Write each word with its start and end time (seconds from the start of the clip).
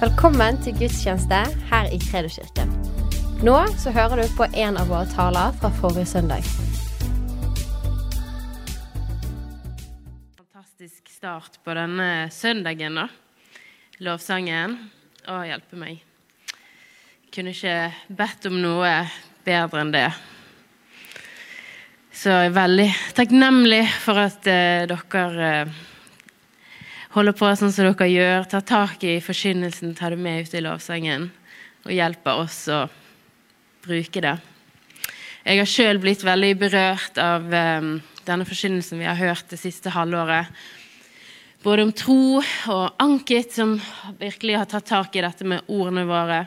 Velkommen 0.00 0.56
til 0.64 0.72
gudstjeneste 0.78 1.38
her 1.68 1.88
i 1.92 1.98
Kredoskirken. 2.00 2.70
Nå 3.44 3.56
så 3.76 3.90
hører 3.92 4.22
du 4.22 4.30
på 4.32 4.46
en 4.48 4.78
av 4.80 4.88
våre 4.88 5.04
taler 5.12 5.52
fra 5.60 5.68
forrige 5.76 6.08
søndag. 6.08 6.46
Fantastisk 10.38 11.12
start 11.12 11.58
på 11.60 11.76
denne 11.76 12.30
søndagen, 12.32 12.96
da. 12.96 13.04
Lovsangen. 14.00 14.78
Å, 15.28 15.42
hjelpe 15.44 15.76
meg. 15.76 16.00
Kunne 17.28 17.52
ikke 17.52 17.92
bedt 18.08 18.48
om 18.48 18.56
noe 18.64 18.94
bedre 19.44 19.84
enn 19.84 19.92
det. 19.92 20.08
Så 22.08 22.32
jeg 22.32 22.54
er 22.54 22.56
veldig 22.56 22.90
takknemlig 23.20 23.84
for 24.00 24.24
at 24.24 24.48
eh, 24.48 24.88
dere 24.88 25.52
eh, 25.60 25.78
holder 27.14 27.34
på 27.34 27.50
sånn 27.58 27.72
som 27.74 27.88
dere 27.88 28.08
gjør. 28.10 28.46
Tar 28.50 28.66
tak 28.66 29.04
i 29.06 29.18
forkynnelsen, 29.24 29.94
tar 29.98 30.14
det 30.14 30.22
med 30.22 30.46
ut 30.46 30.54
i 30.54 30.62
lovsangen 30.64 31.30
og 31.84 31.92
hjelper 31.94 32.42
oss 32.44 32.62
å 32.70 32.84
bruke 33.84 34.22
det. 34.22 34.36
Jeg 35.40 35.62
har 35.62 35.70
sjøl 35.72 36.00
blitt 36.02 36.22
veldig 36.26 36.52
berørt 36.60 37.18
av 37.18 37.46
um, 37.48 37.94
denne 38.26 38.46
forkynnelsen 38.46 39.00
vi 39.00 39.08
har 39.08 39.18
hørt 39.18 39.48
det 39.50 39.58
siste 39.62 39.92
halvåret. 39.94 40.50
Både 41.64 41.84
om 41.84 41.92
tro 41.96 42.40
og 42.40 43.00
Ankit, 43.00 43.52
som 43.56 43.74
virkelig 44.20 44.58
har 44.60 44.68
tatt 44.68 44.88
tak 44.88 45.16
i 45.16 45.24
dette 45.24 45.44
med 45.48 45.66
ordene 45.68 46.06
våre. 46.08 46.42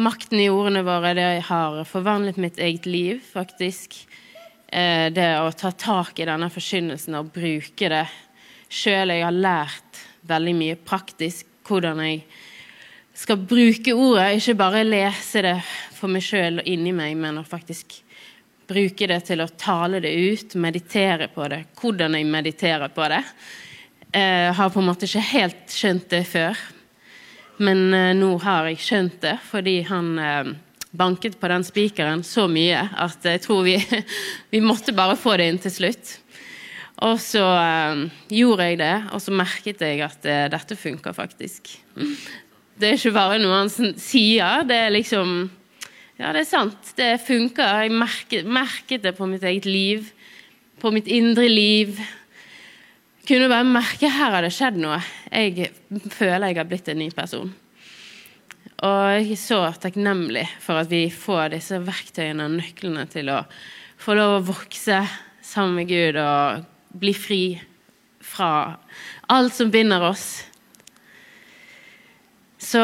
Makten 0.00 0.40
i 0.40 0.48
ordene 0.48 0.82
våre 0.86 1.12
det 1.18 1.26
har 1.50 1.82
forvandlet 1.86 2.38
mitt 2.40 2.58
eget 2.62 2.86
liv, 2.88 3.20
faktisk. 3.34 3.98
Eh, 4.66 5.12
det 5.14 5.28
å 5.42 5.52
ta 5.54 5.70
tak 5.70 6.18
i 6.18 6.26
denne 6.26 6.48
forkynnelsen 6.50 7.18
og 7.18 7.34
bruke 7.34 7.90
det 7.92 8.06
sjøl. 8.76 9.14
Jeg 9.14 9.24
har 9.24 9.36
lært 9.36 10.02
veldig 10.26 10.54
mye 10.58 10.78
praktisk 10.78 11.46
hvordan 11.66 12.02
jeg 12.04 12.24
skal 13.16 13.40
bruke 13.48 13.94
ordet. 13.94 14.36
Ikke 14.38 14.58
bare 14.58 14.84
lese 14.86 15.44
det 15.46 15.56
for 15.96 16.12
meg 16.12 16.24
sjøl 16.24 16.60
og 16.60 16.68
inni 16.68 16.92
meg, 16.96 17.16
men 17.18 17.40
å 17.40 17.46
faktisk 17.46 18.02
bruke 18.66 19.06
det 19.08 19.20
til 19.28 19.42
å 19.42 19.50
tale 19.58 20.00
det 20.02 20.12
ut, 20.12 20.56
meditere 20.58 21.30
på 21.32 21.46
det. 21.50 21.62
Hvordan 21.78 22.18
jeg 22.18 22.28
mediterer 22.28 22.92
på 22.92 23.06
det. 23.12 23.22
Jeg 24.10 24.48
eh, 24.48 24.52
har 24.54 24.72
på 24.72 24.80
en 24.80 24.88
måte 24.88 25.06
ikke 25.06 25.24
helt 25.32 25.72
skjønt 25.72 26.08
det 26.10 26.22
før. 26.28 26.58
Men 27.62 27.82
eh, 27.94 28.12
nå 28.16 28.34
har 28.42 28.68
jeg 28.70 28.82
skjønt 28.82 29.20
det, 29.22 29.36
fordi 29.48 29.80
han 29.88 30.12
eh, 30.18 30.52
banket 30.96 31.38
på 31.40 31.50
den 31.52 31.64
spikeren 31.66 32.24
så 32.26 32.46
mye 32.50 32.86
at 32.96 33.26
jeg 33.26 33.42
tror 33.44 33.64
vi, 33.66 33.76
vi 34.52 34.62
måtte 34.64 34.96
bare 34.96 35.18
få 35.20 35.36
det 35.38 35.50
inn 35.50 35.62
til 35.62 35.74
slutt. 35.74 36.16
Og 37.04 37.18
så 37.20 37.44
um, 37.44 38.06
gjorde 38.32 38.70
jeg 38.70 38.78
det, 38.80 38.94
og 39.12 39.20
så 39.20 39.34
merket 39.36 39.82
jeg 39.84 40.00
at 40.04 40.22
uh, 40.24 40.46
dette 40.52 40.78
funker 40.80 41.16
faktisk. 41.16 41.74
Det 42.76 42.90
er 42.90 42.98
ikke 42.98 43.14
bare 43.16 43.38
noe 43.40 43.62
han 43.62 43.70
sier, 43.72 44.66
det 44.68 44.76
er 44.76 44.90
liksom 44.92 45.46
Ja, 46.18 46.28
det 46.32 46.42
er 46.42 46.48
sant. 46.48 46.90
Det 46.96 47.14
funker. 47.24 47.64
Jeg 47.84 47.92
merket, 47.92 48.44
merket 48.44 49.02
det 49.04 49.14
på 49.16 49.24
mitt 49.28 49.44
eget 49.48 49.64
liv, 49.64 50.10
på 50.80 50.92
mitt 50.92 51.08
indre 51.08 51.48
liv. 51.48 51.96
Kunne 53.28 53.48
bare 53.48 53.64
merke 53.64 54.08
her 54.12 54.32
har 54.36 54.44
det 54.44 54.52
skjedd 54.56 54.76
noe. 54.80 55.00
Jeg 55.32 55.70
føler 56.12 56.50
jeg 56.50 56.60
har 56.60 56.68
blitt 56.68 56.92
en 56.92 57.00
ny 57.00 57.08
person. 57.16 57.48
Og 58.84 59.02
jeg 59.16 59.32
er 59.32 59.40
så 59.40 59.60
takknemlig 59.80 60.44
for 60.60 60.80
at 60.82 60.92
vi 60.92 61.06
får 61.12 61.56
disse 61.56 61.80
verktøyene 61.80 62.44
og 62.44 62.58
nøklene 62.58 63.08
til 63.08 63.32
å 63.32 63.42
få 64.00 64.16
lov 64.16 64.38
å 64.38 64.46
vokse 64.52 65.00
sammen 65.40 65.80
med 65.80 65.88
Gud 65.88 66.20
og 66.20 66.64
bli 67.00 67.14
fri 67.16 67.42
fra 68.26 68.76
alt 69.32 69.54
som 69.54 69.70
binder 69.70 70.02
oss. 70.08 70.44
Så 72.58 72.82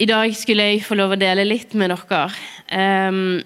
i 0.00 0.08
dag 0.08 0.32
skulle 0.36 0.70
jeg 0.70 0.84
få 0.86 0.96
lov 0.96 1.12
å 1.12 1.20
dele 1.20 1.44
litt 1.44 1.74
med 1.76 1.92
dere. 1.92 2.28
Um, 2.70 3.40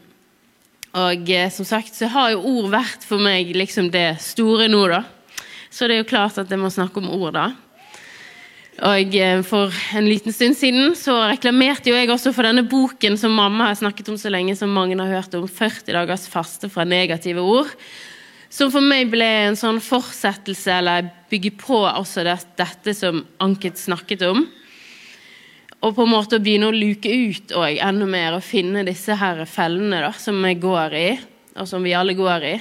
og 0.95 1.31
eh, 1.33 1.51
som 1.51 1.67
sagt 1.67 1.97
så 1.97 2.06
har 2.12 2.31
jo 2.34 2.45
ord 2.47 2.71
vært 2.71 3.03
for 3.03 3.23
meg 3.23 3.51
liksom 3.56 3.89
det 3.91 4.21
store 4.23 4.69
nå, 4.71 4.84
da. 4.93 5.03
Så 5.75 5.89
det 5.91 5.97
er 5.97 6.05
jo 6.05 6.12
klart 6.12 6.39
at 6.39 6.51
jeg 6.51 6.61
må 6.62 6.71
snakke 6.71 7.03
om 7.03 7.11
ord, 7.17 7.34
da. 7.34 7.49
Og 8.83 9.17
eh, 9.19 9.41
For 9.47 9.75
en 9.99 10.07
liten 10.07 10.34
stund 10.34 10.55
siden 10.59 10.95
så 10.99 11.17
reklamerte 11.27 11.91
jo 11.91 11.99
jeg 11.99 12.11
også 12.11 12.31
for 12.34 12.47
denne 12.47 12.62
boken 12.67 13.19
som 13.19 13.34
mamma 13.34 13.73
har 13.73 13.78
snakket 13.78 14.12
om 14.12 14.19
så 14.21 14.31
lenge, 14.31 14.55
som 14.59 14.71
mange 14.71 14.99
har 15.01 15.11
hørt 15.11 15.34
om, 15.39 15.49
40 15.51 15.91
dagers 15.95 16.28
faste 16.31 16.71
fra 16.71 16.87
negative 16.87 17.43
ord. 17.43 17.75
Som 18.54 18.70
for 18.70 18.84
meg 18.87 19.09
ble 19.10 19.26
en 19.48 19.56
sånn 19.59 19.81
fortsettelse, 19.82 20.76
eller 20.76 21.09
bygge 21.31 21.50
på 21.59 21.81
også 21.88 22.22
det, 22.22 22.37
dette 22.60 22.94
som 22.94 23.25
Anket 23.42 23.81
snakket 23.81 24.22
om. 24.28 24.44
Og 25.82 25.97
på 25.97 26.04
en 26.04 26.12
måte 26.12 26.38
å 26.38 26.42
begynne 26.44 26.69
å 26.70 26.75
luke 26.75 27.10
ut 27.10 27.50
og 27.59 27.66
enda 27.82 28.06
mer 28.06 28.37
og 28.38 28.47
finne 28.47 28.87
disse 28.87 29.16
her 29.19 29.42
fellene 29.50 30.04
da, 30.06 30.12
som 30.15 30.38
jeg 30.47 30.60
går 30.62 30.94
i, 31.00 31.09
og 31.59 31.66
som 31.69 31.82
vi 31.82 31.97
alle 31.98 32.15
går 32.15 32.47
i. 32.53 32.54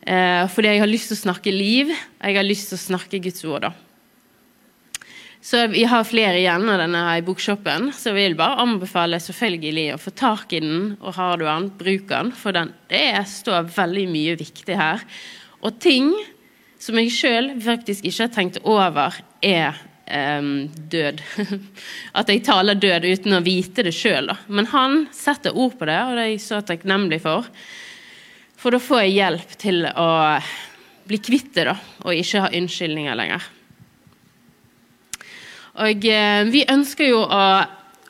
Eh, 0.00 0.46
fordi 0.54 0.76
jeg 0.76 0.84
har 0.84 0.92
lyst 0.92 1.10
til 1.10 1.18
å 1.18 1.24
snakke 1.26 1.58
liv, 1.58 1.90
jeg 1.90 2.38
har 2.38 2.46
lyst 2.46 2.70
til 2.70 2.78
å 2.78 2.84
snakke 2.86 3.20
Guds 3.26 3.42
ord. 3.50 3.66
da. 3.66 3.89
Så 5.42 5.66
vi 5.72 5.86
har 5.88 6.04
flere 6.04 6.36
igjen 6.36 6.68
av 6.68 6.82
denne 6.82 7.00
her 7.06 7.20
i 7.22 7.24
bokshoppen, 7.24 7.88
så 7.96 8.10
jeg 8.10 8.16
vil 8.18 8.34
bare 8.36 8.60
anbefale 8.60 9.16
selvfølgelig 9.24 9.86
å 9.94 10.00
få 10.00 10.12
tak 10.12 10.52
i 10.52 10.60
den, 10.60 10.80
og 11.00 11.16
har 11.16 11.40
du 11.40 11.46
den, 11.46 11.70
bruk 11.80 12.10
den, 12.10 12.32
for 12.36 12.52
den, 12.52 12.74
det 12.92 13.22
står 13.30 13.70
veldig 13.72 14.04
mye 14.12 14.34
viktig 14.36 14.76
her. 14.76 15.00
Og 15.64 15.78
ting 15.80 16.12
som 16.80 16.98
jeg 17.00 17.14
sjøl 17.14 17.54
faktisk 17.64 18.04
ikke 18.04 18.26
har 18.26 18.34
tenkt 18.34 18.58
over, 18.68 19.16
er 19.40 19.80
um, 20.40 20.68
død. 20.92 21.22
At 22.20 22.32
jeg 22.32 22.44
taler 22.44 22.76
død 22.80 23.06
uten 23.08 23.36
å 23.36 23.44
vite 23.44 23.84
det 23.86 23.94
sjøl. 23.96 24.28
Men 24.48 24.68
han 24.74 25.06
setter 25.14 25.56
ord 25.56 25.78
på 25.80 25.88
det, 25.88 25.96
og 26.04 26.16
det 26.16 26.26
er 26.26 26.32
jeg 26.34 26.42
så 26.44 26.60
takknemlig 26.64 27.22
for. 27.24 27.48
For 28.60 28.76
da 28.76 28.82
får 28.82 29.06
jeg 29.06 29.16
hjelp 29.16 29.56
til 29.60 29.88
å 29.88 30.10
bli 31.08 31.20
kvitt 31.24 31.54
det, 31.56 31.64
da, 31.70 31.78
og 32.04 32.12
ikke 32.16 32.44
ha 32.44 32.52
unnskyldninger 32.60 33.16
lenger. 33.16 33.48
Og 35.80 36.04
eh, 36.04 36.42
vi 36.52 36.66
ønsker 36.68 37.08
jo 37.08 37.22
å, 37.24 37.44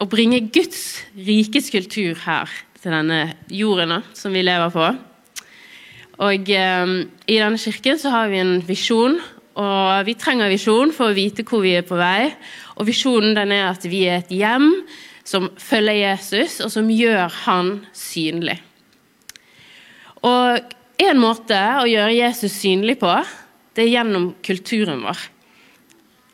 å, 0.02 0.06
bringe 0.10 0.40
Guds 0.50 1.04
rikes 1.14 1.70
kultur 1.70 2.18
her 2.24 2.50
til 2.80 2.96
denne 2.96 3.36
jorden 3.46 4.00
som 4.16 4.34
vi 4.34 4.42
lever 4.42 4.72
på. 4.74 4.88
Og 6.26 6.50
eh, 6.50 6.94
i 7.30 7.38
denne 7.38 7.60
kirken 7.62 8.00
så 8.00 8.14
har 8.16 8.32
vi 8.32 8.40
en 8.42 8.56
visjon, 8.66 9.20
og 9.60 10.02
vi 10.08 10.16
trenger 10.18 10.50
visjon 10.50 10.90
for 10.96 11.10
å 11.10 11.16
vite 11.16 11.46
hvor 11.46 11.62
vi 11.62 11.76
er 11.78 11.86
på 11.86 11.98
vei. 12.00 12.32
Og 12.80 12.90
visjonen 12.90 13.38
den 13.38 13.54
er 13.54 13.68
at 13.70 13.86
vi 13.86 14.02
er 14.08 14.24
et 14.24 14.34
hjem 14.34 14.72
som 15.22 15.50
følger 15.60 16.00
Jesus, 16.00 16.58
og 16.64 16.72
som 16.74 16.90
gjør 16.90 17.30
han 17.44 17.74
synlig. 17.94 18.58
Og 20.26 20.74
en 21.00 21.20
måte 21.22 21.58
å 21.78 21.86
gjøre 21.86 22.18
Jesus 22.18 22.56
synlig 22.58 22.98
på, 23.00 23.12
det 23.78 23.86
er 23.86 23.94
gjennom 23.94 24.32
kulturen 24.42 25.04
vår 25.06 25.28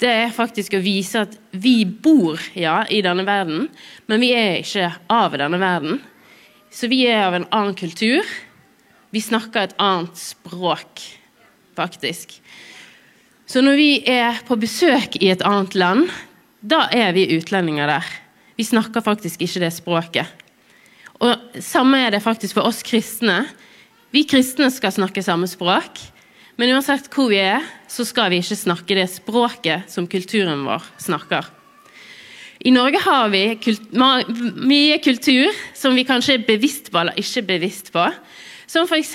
det 0.02 0.10
er 0.12 0.34
faktisk 0.34 0.76
å 0.76 0.82
vise 0.84 1.22
at 1.24 1.36
vi 1.56 1.80
bor 1.86 2.40
ja, 2.58 2.82
i 2.92 3.00
denne 3.04 3.24
verden, 3.26 3.68
men 4.10 4.20
vi 4.20 4.32
er 4.36 4.60
ikke 4.60 4.90
av 5.12 5.36
denne 5.40 5.60
verden. 5.60 6.02
Så 6.68 6.90
vi 6.92 7.06
er 7.08 7.24
av 7.24 7.36
en 7.38 7.48
annen 7.54 7.76
kultur. 7.78 8.26
Vi 9.14 9.22
snakker 9.24 9.64
et 9.64 9.76
annet 9.80 10.18
språk, 10.20 11.00
faktisk. 11.78 12.36
Så 13.48 13.62
når 13.64 13.78
vi 13.78 13.90
er 14.10 14.42
på 14.44 14.58
besøk 14.60 15.16
i 15.22 15.30
et 15.32 15.44
annet 15.46 15.76
land, 15.78 16.10
da 16.60 16.86
er 16.92 17.14
vi 17.16 17.28
utlendinger 17.36 17.88
der. 17.88 18.10
Vi 18.58 18.66
snakker 18.66 19.04
faktisk 19.04 19.44
ikke 19.46 19.62
det 19.62 19.72
språket. 19.76 20.44
Og 21.22 21.62
Samme 21.64 22.02
er 22.04 22.12
det 22.12 22.24
faktisk 22.24 22.58
for 22.58 22.68
oss 22.68 22.82
kristne. 22.84 23.44
Vi 24.12 24.26
kristne 24.28 24.68
skal 24.72 24.92
snakke 24.92 25.24
samme 25.24 25.48
språk. 25.48 26.02
Men 26.56 26.72
uansett 26.72 27.10
hvor 27.12 27.28
vi 27.28 27.40
er, 27.42 27.64
så 27.88 28.04
skal 28.08 28.30
vi 28.32 28.40
ikke 28.40 28.56
snakke 28.56 28.96
det 28.96 29.10
språket 29.12 29.90
som 29.92 30.08
kulturen 30.08 30.64
vår 30.64 30.84
snakker. 31.04 31.52
I 32.66 32.72
Norge 32.72 33.00
har 33.04 33.28
vi 33.30 33.42
mye 33.92 34.96
kultur 35.04 35.52
som 35.76 35.94
vi 35.94 36.06
kanskje 36.08 36.38
er 36.38 36.46
bevisst 36.46 36.88
på 36.90 37.02
eller 37.02 37.18
ikke 37.20 37.44
bevisst 37.50 37.92
på. 37.94 38.06
Som 38.66 38.88
f.eks. 38.88 39.12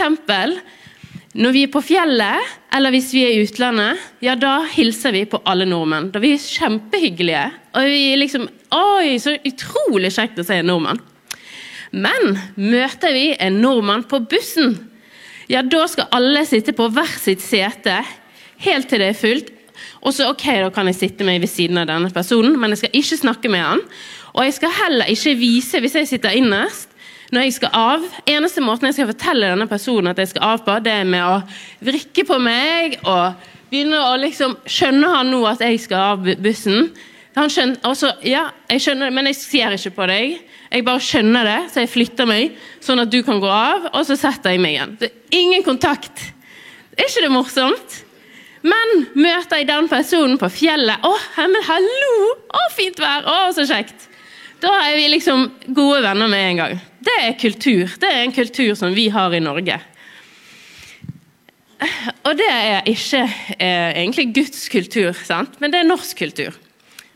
når 1.33 1.55
vi 1.55 1.63
er 1.65 1.71
på 1.73 1.81
fjellet, 1.83 2.51
eller 2.75 2.93
hvis 2.93 3.09
vi 3.15 3.25
er 3.25 3.33
i 3.33 3.41
utlandet, 3.43 3.99
ja, 4.23 4.37
da 4.39 4.61
hilser 4.71 5.15
vi 5.17 5.25
på 5.25 5.41
alle 5.49 5.65
nordmenn. 5.67 6.11
Da 6.13 6.21
vi 6.21 6.35
er 6.35 6.45
kjempehyggelige. 6.45 7.47
Og 7.73 7.89
vi 7.89 8.01
er 8.11 8.21
liksom 8.21 8.47
Oi, 8.71 9.17
så 9.19 9.33
utrolig 9.43 10.13
kjekt 10.15 10.37
å 10.39 10.45
se 10.47 10.61
en 10.61 10.69
nordmann. 10.71 11.01
Men 11.91 12.37
møter 12.55 13.11
vi 13.11 13.33
en 13.35 13.57
nordmann 13.59 14.05
på 14.07 14.21
bussen, 14.31 14.77
ja, 15.51 15.63
da 15.67 15.85
skal 15.91 16.11
alle 16.15 16.45
sitte 16.47 16.73
på 16.75 16.87
hver 16.93 17.17
sitt 17.19 17.43
sete 17.43 17.99
helt 18.61 18.87
til 18.89 19.01
det 19.01 19.11
er 19.11 19.17
fullt. 19.17 19.51
Og 20.05 20.13
så 20.13 20.29
ok, 20.31 20.45
da 20.63 20.69
kan 20.73 20.89
jeg 20.89 20.97
sitte 20.97 21.25
meg 21.25 21.41
ved 21.41 21.49
siden 21.49 21.79
av 21.81 21.89
denne 21.89 22.11
personen, 22.13 22.55
men 22.59 22.73
jeg 22.73 22.83
skal 22.83 22.97
ikke 23.01 23.19
snakke 23.19 23.51
med 23.51 23.63
han. 23.65 23.83
Og 24.31 24.45
jeg 24.45 24.55
skal 24.57 24.73
heller 24.77 25.11
ikke 25.11 25.35
vise, 25.39 25.81
hvis 25.81 25.97
jeg 25.97 26.09
sitter 26.09 26.37
innerst, 26.37 26.89
når 27.31 27.45
jeg 27.45 27.53
skal 27.55 27.71
av 27.79 28.05
Eneste 28.27 28.59
måten 28.63 28.89
jeg 28.89 28.97
skal 28.97 29.07
fortelle 29.07 29.53
denne 29.53 29.67
personen 29.71 30.11
at 30.11 30.19
jeg 30.19 30.33
skal 30.33 30.49
av 30.49 30.65
på, 30.65 30.73
det 30.83 30.91
er 30.91 31.07
med 31.07 31.23
å 31.23 31.37
vrikke 31.87 32.25
på 32.27 32.37
meg 32.43 32.97
og 33.07 33.37
begynne 33.71 34.01
å 34.03 34.17
liksom 34.19 34.57
Skjønner 34.67 35.15
han 35.15 35.31
nå 35.31 35.39
at 35.47 35.63
jeg 35.63 35.79
skal 35.79 36.17
av 36.17 36.27
bussen? 36.43 36.89
Han 37.37 37.47
skjønner, 37.47 37.79
også, 37.87 38.09
ja, 38.27 38.49
jeg 38.67 38.83
skjønner 38.83 39.07
det, 39.07 39.15
men 39.15 39.29
jeg 39.31 39.39
ser 39.39 39.77
ikke 39.77 39.93
på 39.95 40.07
deg. 40.11 40.41
Jeg 40.71 40.85
bare 40.87 41.03
skjønner 41.03 41.47
det, 41.47 41.57
så 41.73 41.83
jeg 41.83 41.91
flytter 41.91 42.29
meg, 42.29 42.53
sånn 42.83 43.03
at 43.03 43.11
du 43.11 43.19
kan 43.27 43.41
gå 43.43 43.49
av, 43.51 43.89
og 43.91 44.05
så 44.07 44.15
setter 44.19 44.53
jeg 44.53 44.61
meg 44.63 44.77
igjen. 44.77 44.93
Det 45.01 45.09
er 45.09 45.41
ingen 45.41 45.65
kontakt. 45.65 46.23
Er 46.95 47.09
ikke 47.09 47.25
det 47.25 47.33
morsomt? 47.33 47.97
Men 48.61 49.05
møter 49.17 49.59
jeg 49.59 49.67
den 49.71 49.87
personen 49.89 50.37
på 50.37 50.45
fjellet 50.53 51.01
Å, 51.07 51.11
men 51.49 51.63
hallo! 51.65 52.15
Å, 52.53 52.65
fint 52.75 52.99
vær! 53.01 53.25
Å, 53.25 53.37
så 53.57 53.65
kjekt! 53.67 54.07
Da 54.61 54.69
er 54.85 54.99
vi 54.99 55.07
liksom 55.09 55.47
gode 55.73 56.03
venner 56.05 56.29
med 56.29 56.43
en 56.45 56.59
gang. 56.59 56.81
Det 57.01 57.15
er 57.17 57.39
kultur. 57.41 57.89
Det 57.97 58.05
er 58.05 58.21
en 58.21 58.35
kultur 58.35 58.75
som 58.77 58.93
vi 58.93 59.07
har 59.09 59.33
i 59.33 59.41
Norge. 59.41 59.79
Og 62.29 62.35
det 62.37 62.49
er 62.51 62.85
ikke 62.89 63.23
eh, 63.57 63.97
egentlig 64.03 64.27
Guds 64.35 64.67
kultur, 64.69 65.17
sant? 65.25 65.57
men 65.59 65.73
det 65.73 65.81
er 65.81 65.89
norsk 65.89 66.19
kultur. 66.19 66.59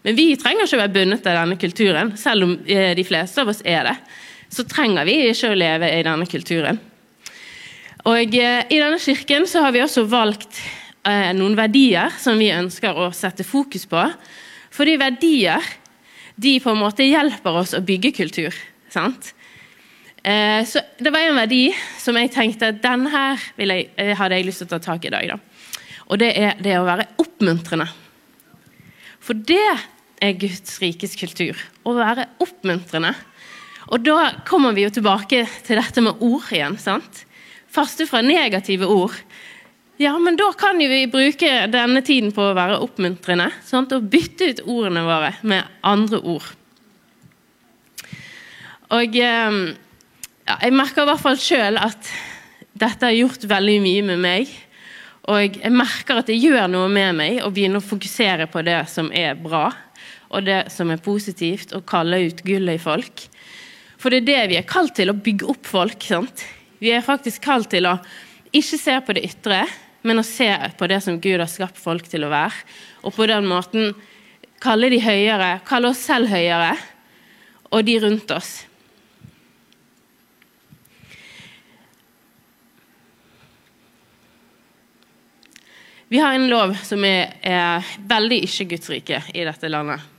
Men 0.05 0.13
vi 0.13 0.35
trenger 0.37 0.67
ikke 0.67 0.77
å 0.77 0.83
være 0.83 0.93
bundet 0.93 1.25
av 1.25 1.39
denne 1.39 1.55
kulturen, 1.57 2.11
selv 2.21 2.45
om 2.45 2.51
eh, 2.69 2.91
de 2.93 3.03
fleste 3.07 3.41
av 3.41 3.49
oss 3.49 3.63
er 3.65 3.87
det. 3.87 3.95
Så 4.53 4.67
trenger 4.69 5.07
vi 5.07 5.15
ikke 5.31 5.49
å 5.49 5.57
leve 5.57 5.89
i 5.89 6.03
denne 6.05 6.27
kulturen. 6.29 6.77
Og 8.05 8.35
eh, 8.37 8.59
I 8.69 8.77
denne 8.83 8.99
kirken 9.01 9.47
så 9.49 9.63
har 9.65 9.73
vi 9.73 9.81
også 9.81 10.03
valgt 10.11 10.59
eh, 11.09 11.31
noen 11.33 11.57
verdier 11.57 12.13
som 12.21 12.37
vi 12.37 12.51
ønsker 12.53 13.01
å 13.01 13.07
sette 13.17 13.47
fokus 13.47 13.87
på. 13.89 14.03
Fordi 14.77 14.93
verdier 15.01 15.65
de 16.37 16.53
på 16.61 16.69
en 16.69 16.83
måte 16.83 17.07
hjelper 17.07 17.57
oss 17.63 17.73
å 17.73 17.81
bygge 17.81 18.13
kultur. 18.13 18.53
sant? 18.91 19.31
Så 20.25 20.81
Det 20.97 21.11
var 21.13 21.21
en 21.21 21.37
verdi 21.37 21.69
som 22.01 22.17
jeg 22.17 22.31
tenkte 22.33 22.71
at 22.71 22.79
den 22.81 23.05
her 23.13 23.37
hadde 24.17 24.39
jeg 24.39 24.47
lyst 24.47 24.63
til 24.63 24.65
å 24.65 24.71
ta 24.73 24.79
tak 24.81 25.05
i 25.05 25.07
i 25.07 25.13
dag. 25.13 25.27
Da. 25.29 25.83
Og 26.09 26.17
det 26.17 26.31
er 26.33 26.57
det 26.65 26.73
å 26.79 26.87
være 26.87 27.05
oppmuntrende. 27.21 27.85
For 29.21 29.37
det 29.37 29.94
er 30.23 30.37
Guds 30.39 30.77
rikes 30.81 31.15
kultur. 31.19 31.59
Å 31.83 31.95
være 31.97 32.29
oppmuntrende. 32.43 33.13
Og 33.93 34.01
da 34.01 34.31
kommer 34.47 34.73
vi 34.73 34.85
jo 34.85 34.93
tilbake 34.93 35.43
til 35.65 35.79
dette 35.81 36.01
med 36.01 36.21
ord 36.25 36.47
igjen. 36.53 36.79
sant? 36.81 37.25
Faste 37.69 38.07
fra 38.09 38.21
negative 38.25 38.87
ord 38.87 39.17
ja, 39.97 40.11
men 40.19 40.35
da 40.35 40.49
kan 40.59 40.79
jo 40.81 40.89
vi 40.91 41.05
bruke 41.07 41.49
denne 41.71 42.01
tiden 42.03 42.33
på 42.35 42.49
å 42.49 42.55
være 42.55 42.81
oppmuntrende. 42.83 43.47
Sant? 43.63 43.93
Og 43.95 44.09
bytte 44.11 44.49
ut 44.51 44.61
ordene 44.65 45.05
våre 45.07 45.31
med 45.47 45.63
andre 45.87 46.19
ord. 46.19 46.49
Og 48.95 49.15
ehm, 49.17 49.61
ja, 50.45 50.57
jeg 50.59 50.75
merker 50.75 51.05
i 51.05 51.09
hvert 51.09 51.23
fall 51.23 51.39
sjøl 51.39 51.79
at 51.79 52.11
dette 52.75 53.07
har 53.07 53.15
gjort 53.15 53.47
veldig 53.47 53.77
mye 53.85 54.03
med 54.11 54.21
meg. 54.25 54.51
Og 55.31 55.55
jeg 55.61 55.73
merker 55.73 56.19
at 56.19 56.27
det 56.27 56.37
gjør 56.37 56.67
noe 56.69 56.91
med 56.91 57.15
meg 57.15 57.39
å 57.41 57.53
begynne 57.53 57.79
å 57.79 57.87
fokusere 57.87 58.49
på 58.51 58.65
det 58.67 58.81
som 58.91 59.07
er 59.15 59.39
bra, 59.39 59.69
og 60.35 60.45
det 60.47 60.65
som 60.73 60.91
er 60.91 61.01
positivt, 61.03 61.73
og 61.73 61.87
kalle 61.87 62.25
ut 62.27 62.43
gullet 62.45 62.77
i 62.77 62.81
folk. 62.81 63.25
For 64.01 64.11
det 64.11 64.23
er 64.23 64.27
det 64.27 64.41
vi 64.51 64.59
er 64.59 64.67
kalt 64.67 64.95
til, 64.97 65.09
å 65.09 65.17
bygge 65.17 65.47
opp 65.53 65.65
folk. 65.69 66.03
sant? 66.03 66.43
Vi 66.83 66.91
er 66.91 67.05
faktisk 67.05 67.45
kalt 67.45 67.71
til 67.71 67.87
å 67.87 67.95
ikke 68.55 68.79
se 68.79 68.99
på 69.01 69.15
det 69.15 69.25
ytre, 69.29 69.63
men 70.05 70.21
å 70.21 70.27
se 70.27 70.51
på 70.77 70.87
det 70.91 70.99
som 71.01 71.17
Gud 71.21 71.39
har 71.39 71.49
skapt 71.49 71.79
folk 71.81 72.07
til 72.11 72.27
å 72.27 72.31
være. 72.33 72.65
Og 73.07 73.15
på 73.15 73.25
den 73.31 73.47
måten 73.49 73.95
kalle 74.61 74.91
de 74.91 75.01
høyere, 75.01 75.59
kalle 75.65 75.91
oss 75.91 76.03
selv 76.05 76.29
høyere, 76.29 76.75
og 77.71 77.83
de 77.87 77.99
rundt 78.03 78.31
oss. 78.35 78.53
Vi 86.07 86.19
har 86.21 86.35
en 86.37 86.45
lov 86.47 86.75
som 86.85 87.01
er, 87.07 87.33
er 87.41 87.95
veldig 88.05 88.43
ikke 88.45 88.67
Guds 88.75 88.91
rike 88.93 89.23
i 89.33 89.47
dette 89.47 89.71
landet. 89.73 90.14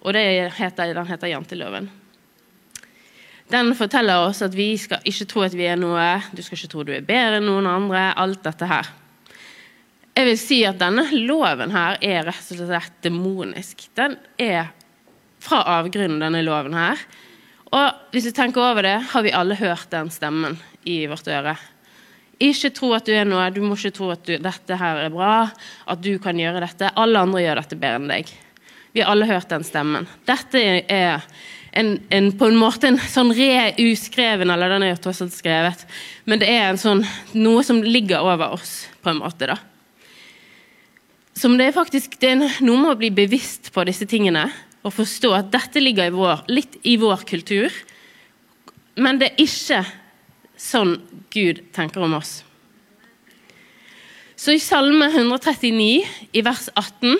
Og 0.00 0.16
heter, 0.16 0.94
den 0.96 1.08
heter 1.10 1.28
janteloven. 1.28 1.90
Den 3.50 3.72
forteller 3.74 4.28
oss 4.28 4.40
at 4.46 4.54
vi 4.54 4.72
skal 4.78 5.02
ikke 5.04 5.26
tro 5.28 5.42
at 5.42 5.54
vi 5.58 5.66
er 5.66 5.78
noe, 5.78 6.20
du 6.30 6.42
skal 6.42 6.56
ikke 6.56 6.70
tro 6.70 6.84
du 6.86 6.92
er 6.94 7.06
bedre 7.06 7.40
enn 7.40 7.48
noen 7.50 7.66
andre. 7.66 8.10
Alt 8.14 8.44
dette 8.46 8.68
her. 8.70 8.90
Jeg 10.14 10.26
vil 10.26 10.38
si 10.38 10.60
at 10.68 10.78
denne 10.78 11.06
loven 11.26 11.72
her 11.74 11.98
er 12.04 12.28
rett 12.28 12.52
og 12.54 12.60
slett 12.60 13.00
demonisk. 13.02 13.88
Den 13.98 14.16
er 14.38 14.70
fra 15.40 15.62
avgrunnen, 15.78 16.20
denne 16.22 16.42
loven 16.46 16.76
her. 16.76 17.02
Og 17.70 18.14
hvis 18.14 18.26
du 18.28 18.34
tenker 18.34 18.62
over 18.62 18.86
det, 18.86 18.96
har 19.12 19.24
vi 19.24 19.34
alle 19.34 19.58
hørt 19.58 19.90
den 19.92 20.10
stemmen 20.12 20.58
i 20.88 21.04
vårt 21.10 21.28
øre. 21.30 21.54
Ikke 22.40 22.70
tro 22.74 22.90
at 22.96 23.06
du 23.06 23.12
er 23.14 23.26
noe, 23.28 23.50
du 23.52 23.60
må 23.62 23.76
ikke 23.76 23.94
tro 23.98 24.10
at 24.14 24.22
du, 24.26 24.34
dette 24.40 24.78
her 24.80 25.02
er 25.04 25.12
bra, 25.12 25.50
at 25.92 26.02
du 26.02 26.14
kan 26.22 26.38
gjøre 26.40 26.62
dette. 26.64 26.90
Alle 26.98 27.22
andre 27.26 27.42
gjør 27.44 27.60
dette 27.62 27.78
bedre 27.78 28.00
enn 28.00 28.10
deg. 28.10 28.32
Vi 28.92 29.02
har 29.02 29.12
alle 29.12 29.28
hørt 29.28 29.50
den 29.52 29.64
stemmen. 29.66 30.08
Dette 30.26 30.60
er 30.60 31.24
en, 31.72 31.96
en, 32.10 32.30
på 32.34 32.48
en 32.50 32.58
måte 32.58 32.90
en 32.90 32.98
sånn 32.98 33.30
re-uskreven, 33.36 34.50
eller 34.50 34.74
den 34.74 34.86
er 34.86 34.94
jo 34.94 35.02
tross 35.06 35.22
alt 35.22 35.36
skrevet, 35.36 35.84
men 36.26 36.42
det 36.42 36.50
er 36.50 36.78
sånn, 36.80 37.04
noe 37.38 37.62
som 37.66 37.78
ligger 37.84 38.26
over 38.26 38.56
oss, 38.58 38.88
på 39.02 39.12
en 39.12 39.22
måte. 39.22 39.52
da 39.52 39.60
som 41.40 41.56
det 41.56 41.70
er 41.70 41.76
faktisk 41.76 42.18
det 42.20 42.34
er 42.34 42.58
noe 42.66 42.80
med 42.82 42.98
bli 43.00 43.10
bevisst 43.14 43.70
på 43.72 43.84
disse 43.88 44.04
tingene 44.08 44.44
og 44.84 44.92
forstå 44.96 45.30
at 45.36 45.50
dette 45.52 45.80
ligger 45.80 46.08
i 46.08 46.14
vår, 46.14 46.44
litt 46.52 46.78
i 46.88 46.96
vår 47.00 47.24
kultur, 47.28 47.72
men 49.00 49.20
det 49.20 49.30
er 49.30 49.42
ikke 49.44 49.80
sånn 50.60 50.94
Gud 51.32 51.60
tenker 51.76 52.04
om 52.04 52.16
oss. 52.16 52.40
Så 54.40 54.56
i 54.56 54.62
Salme 54.62 55.10
139, 55.12 56.06
i 56.32 56.42
vers 56.44 56.70
18, 56.72 57.18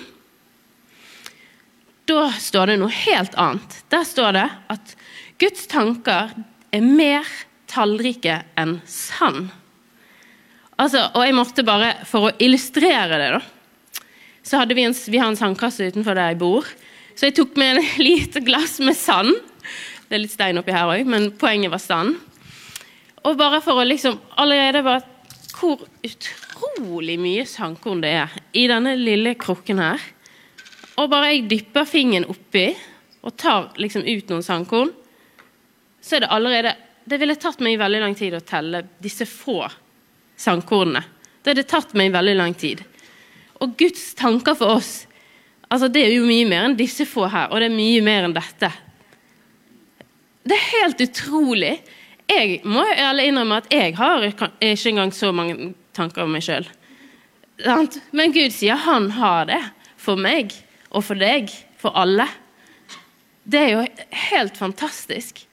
da 2.19 2.31
står 2.41 2.73
det 2.73 2.81
noe 2.81 2.93
helt 3.07 3.37
annet. 3.41 3.79
Der 3.93 4.05
står 4.07 4.35
det 4.37 4.49
at 4.73 4.95
Guds 5.41 5.67
tanker 5.71 6.35
er 6.75 6.85
mer 6.85 7.29
tallrike 7.71 8.43
enn 8.59 8.79
sand. 8.89 9.51
Altså, 10.81 11.05
og 11.13 11.25
jeg 11.27 11.37
måtte 11.37 11.65
bare, 11.67 11.93
For 12.09 12.31
å 12.31 12.37
illustrere 12.41 13.19
det, 13.21 13.31
da, 13.37 13.41
så 14.43 14.63
hadde 14.63 14.75
vi 14.75 14.87
en, 14.89 14.97
vi 14.97 15.21
har 15.21 15.29
en 15.29 15.39
sandkasse 15.39 15.91
utenfor 15.93 16.17
der 16.17 16.33
jeg 16.33 16.41
bor. 16.41 16.67
Så 17.15 17.29
jeg 17.29 17.37
tok 17.37 17.59
med 17.61 17.77
en 17.77 17.89
lite 18.09 18.43
glass 18.45 18.79
med 18.81 18.97
sand. 18.97 19.35
Det 20.09 20.17
er 20.17 20.25
litt 20.25 20.35
stein 20.35 20.59
oppi 20.59 20.75
her 20.75 20.91
òg, 20.91 21.07
men 21.07 21.31
poenget 21.39 21.73
var 21.73 21.83
sand. 21.83 22.17
Og 23.21 23.37
bare 23.39 23.61
for 23.63 23.79
å 23.79 23.85
liksom 23.87 24.17
allerede 24.41 24.81
bare 24.87 25.05
Hvor 25.61 25.83
utrolig 26.07 27.19
mye 27.21 27.43
sandkorn 27.45 28.01
det 28.01 28.15
er 28.17 28.37
i 28.57 28.63
denne 28.71 28.95
lille 28.97 29.35
krukken 29.37 29.83
her. 29.83 30.01
Og 30.99 31.11
bare 31.11 31.35
jeg 31.35 31.47
dypper 31.51 31.87
fingeren 31.89 32.29
oppi 32.31 32.67
og 33.21 33.37
tar 33.39 33.71
liksom 33.81 34.07
ut 34.07 34.33
noen 34.33 34.45
sandkorn, 34.45 34.91
så 36.01 36.17
er 36.17 36.25
det 36.25 36.33
allerede 36.33 36.77
Det 37.11 37.17
ville 37.19 37.35
tatt 37.41 37.63
meg 37.65 37.79
veldig 37.81 38.01
lang 38.01 38.15
tid 38.15 38.35
å 38.37 38.43
telle 38.45 38.83
disse 39.03 39.25
få 39.27 39.65
sandkornene. 40.39 41.01
Det 41.43 41.55
hadde 41.55 41.65
tatt 41.67 41.95
meg 41.99 42.13
veldig 42.13 42.35
lang 42.37 42.53
tid. 42.55 42.83
Og 43.65 43.73
Guds 43.81 44.13
tanker 44.15 44.55
for 44.55 44.77
oss 44.77 44.93
altså 45.71 45.89
det 45.91 46.05
er 46.05 46.15
jo 46.15 46.29
mye 46.29 46.47
mer 46.47 46.69
enn 46.69 46.77
disse 46.79 47.07
få 47.09 47.27
her, 47.31 47.49
og 47.51 47.61
det 47.61 47.71
er 47.71 47.75
mye 47.75 48.05
mer 48.05 48.29
enn 48.29 48.37
dette. 48.37 48.71
Det 50.43 50.57
er 50.57 50.69
helt 50.75 51.03
utrolig. 51.05 51.75
Jeg 52.31 52.61
må 52.69 52.85
ærlig 52.85 53.29
innrømme 53.31 53.61
at 53.61 53.73
jeg 53.75 53.95
har 53.99 54.25
ikke 54.29 54.51
engang 54.93 55.13
så 55.15 55.33
mange 55.35 55.73
tanker 55.97 56.25
om 56.25 56.35
meg 56.35 56.45
sjøl. 56.47 56.67
Men 58.17 58.35
Gud 58.35 58.55
sier 58.55 58.79
han 58.87 59.11
har 59.19 59.49
det 59.51 59.61
for 60.01 60.21
meg 60.21 60.55
og 60.91 61.05
for 61.07 61.19
deg, 61.21 61.53
for 61.81 61.97
alle. 61.99 62.27
Det 63.45 63.61
er 63.61 63.71
jo 63.75 63.87
helt 64.31 64.59
fantastisk. 64.59 65.45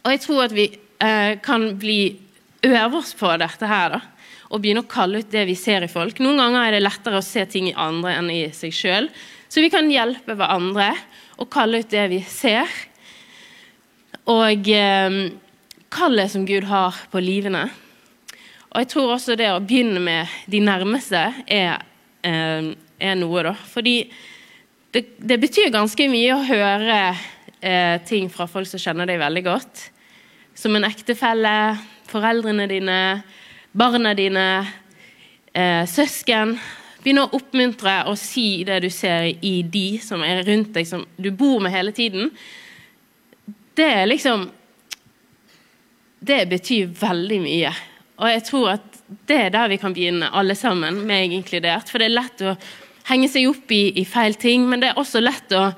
Og 0.00 0.14
jeg 0.14 0.22
tror 0.24 0.46
at 0.46 0.54
vi 0.56 0.70
eh, 0.70 1.34
kan 1.42 1.66
bli 1.78 2.00
øve 2.64 3.02
oss 3.02 3.12
på 3.18 3.30
dette 3.40 3.68
her, 3.68 3.98
da 3.98 4.00
og 4.50 4.62
begynne 4.62 4.82
å 4.82 4.90
kalle 4.90 5.22
ut 5.22 5.30
det 5.30 5.44
vi 5.46 5.56
ser 5.58 5.84
i 5.86 5.90
folk. 5.90 6.18
Noen 6.22 6.40
ganger 6.42 6.64
er 6.64 6.74
det 6.74 6.82
lettere 6.82 7.20
å 7.20 7.24
se 7.24 7.44
ting 7.46 7.68
i 7.70 7.76
andre 7.78 8.16
enn 8.18 8.30
i 8.34 8.42
seg 8.54 8.74
sjøl. 8.74 9.06
Så 9.50 9.62
vi 9.62 9.70
kan 9.70 9.90
hjelpe 9.90 10.34
hverandre 10.38 10.90
og 11.40 11.50
kalle 11.52 11.82
ut 11.82 11.92
det 11.92 12.08
vi 12.10 12.18
ser. 12.26 12.66
Og 14.30 14.70
eh, 14.74 15.20
kallet 15.90 16.34
som 16.34 16.46
Gud 16.48 16.66
har 16.70 16.98
på 17.12 17.22
livene. 17.22 17.68
Og 18.70 18.82
jeg 18.82 18.90
tror 18.90 19.14
også 19.14 19.38
det 19.38 19.52
å 19.54 19.62
begynne 19.62 20.02
med 20.02 20.34
de 20.50 20.62
nærmeste 20.62 21.22
er, 21.46 21.86
eh, 22.26 22.72
er 23.00 23.16
noe, 23.18 23.44
da. 23.46 23.54
Fordi 23.54 23.96
det, 24.90 25.04
det, 25.18 25.38
betyr 25.40 25.72
ganske 25.74 26.08
mye 26.10 26.34
å 26.34 26.44
høre 26.46 26.98
eh, 27.60 27.96
ting 28.08 28.30
fra 28.32 28.48
folk 28.50 28.68
som 28.68 28.82
kjenner 28.82 29.08
deg 29.08 29.20
veldig 29.22 29.44
godt. 29.46 29.84
Som 30.58 30.76
en 30.76 30.86
ektefelle, 30.88 31.54
foreldrene 32.10 32.66
dine, 32.70 32.98
barna 33.72 34.14
dine, 34.18 34.46
eh, 35.54 35.84
søsken. 35.88 36.56
Begynne 37.00 37.28
å 37.28 37.36
oppmuntre 37.38 38.00
og 38.10 38.18
si 38.20 38.64
det 38.68 38.80
du 38.84 38.90
ser 38.92 39.30
i 39.30 39.60
de 39.62 39.86
som 40.04 40.24
er 40.26 40.42
rundt 40.48 40.74
deg, 40.76 40.88
som 40.88 41.06
du 41.16 41.30
bor 41.30 41.62
med 41.62 41.72
hele 41.72 41.94
tiden. 41.96 42.32
Det 43.74 43.86
er 43.86 44.10
liksom 44.10 44.50
Det 46.20 46.42
betyr 46.50 46.90
veldig 47.00 47.36
mye. 47.40 47.70
Og 48.20 48.28
jeg 48.28 48.42
tror 48.44 48.66
at 48.74 48.98
det 49.08 49.38
er 49.46 49.52
der 49.54 49.70
vi 49.72 49.78
kan 49.80 49.94
begynne, 49.96 50.28
alle 50.36 50.52
sammen, 50.52 50.98
meg 51.08 51.32
inkludert. 51.32 51.88
For 51.88 51.96
det 51.96 52.10
er 52.10 52.18
lett 52.18 52.42
å 52.44 52.52
henge 53.10 53.30
seg 53.30 53.48
opp 53.50 53.72
i, 53.74 53.82
i 54.00 54.04
feil 54.08 54.36
ting, 54.40 54.66
men 54.70 54.82
det 54.82 54.92
er 54.92 55.00
også 55.00 55.22
lett 55.22 55.54
å, 55.56 55.70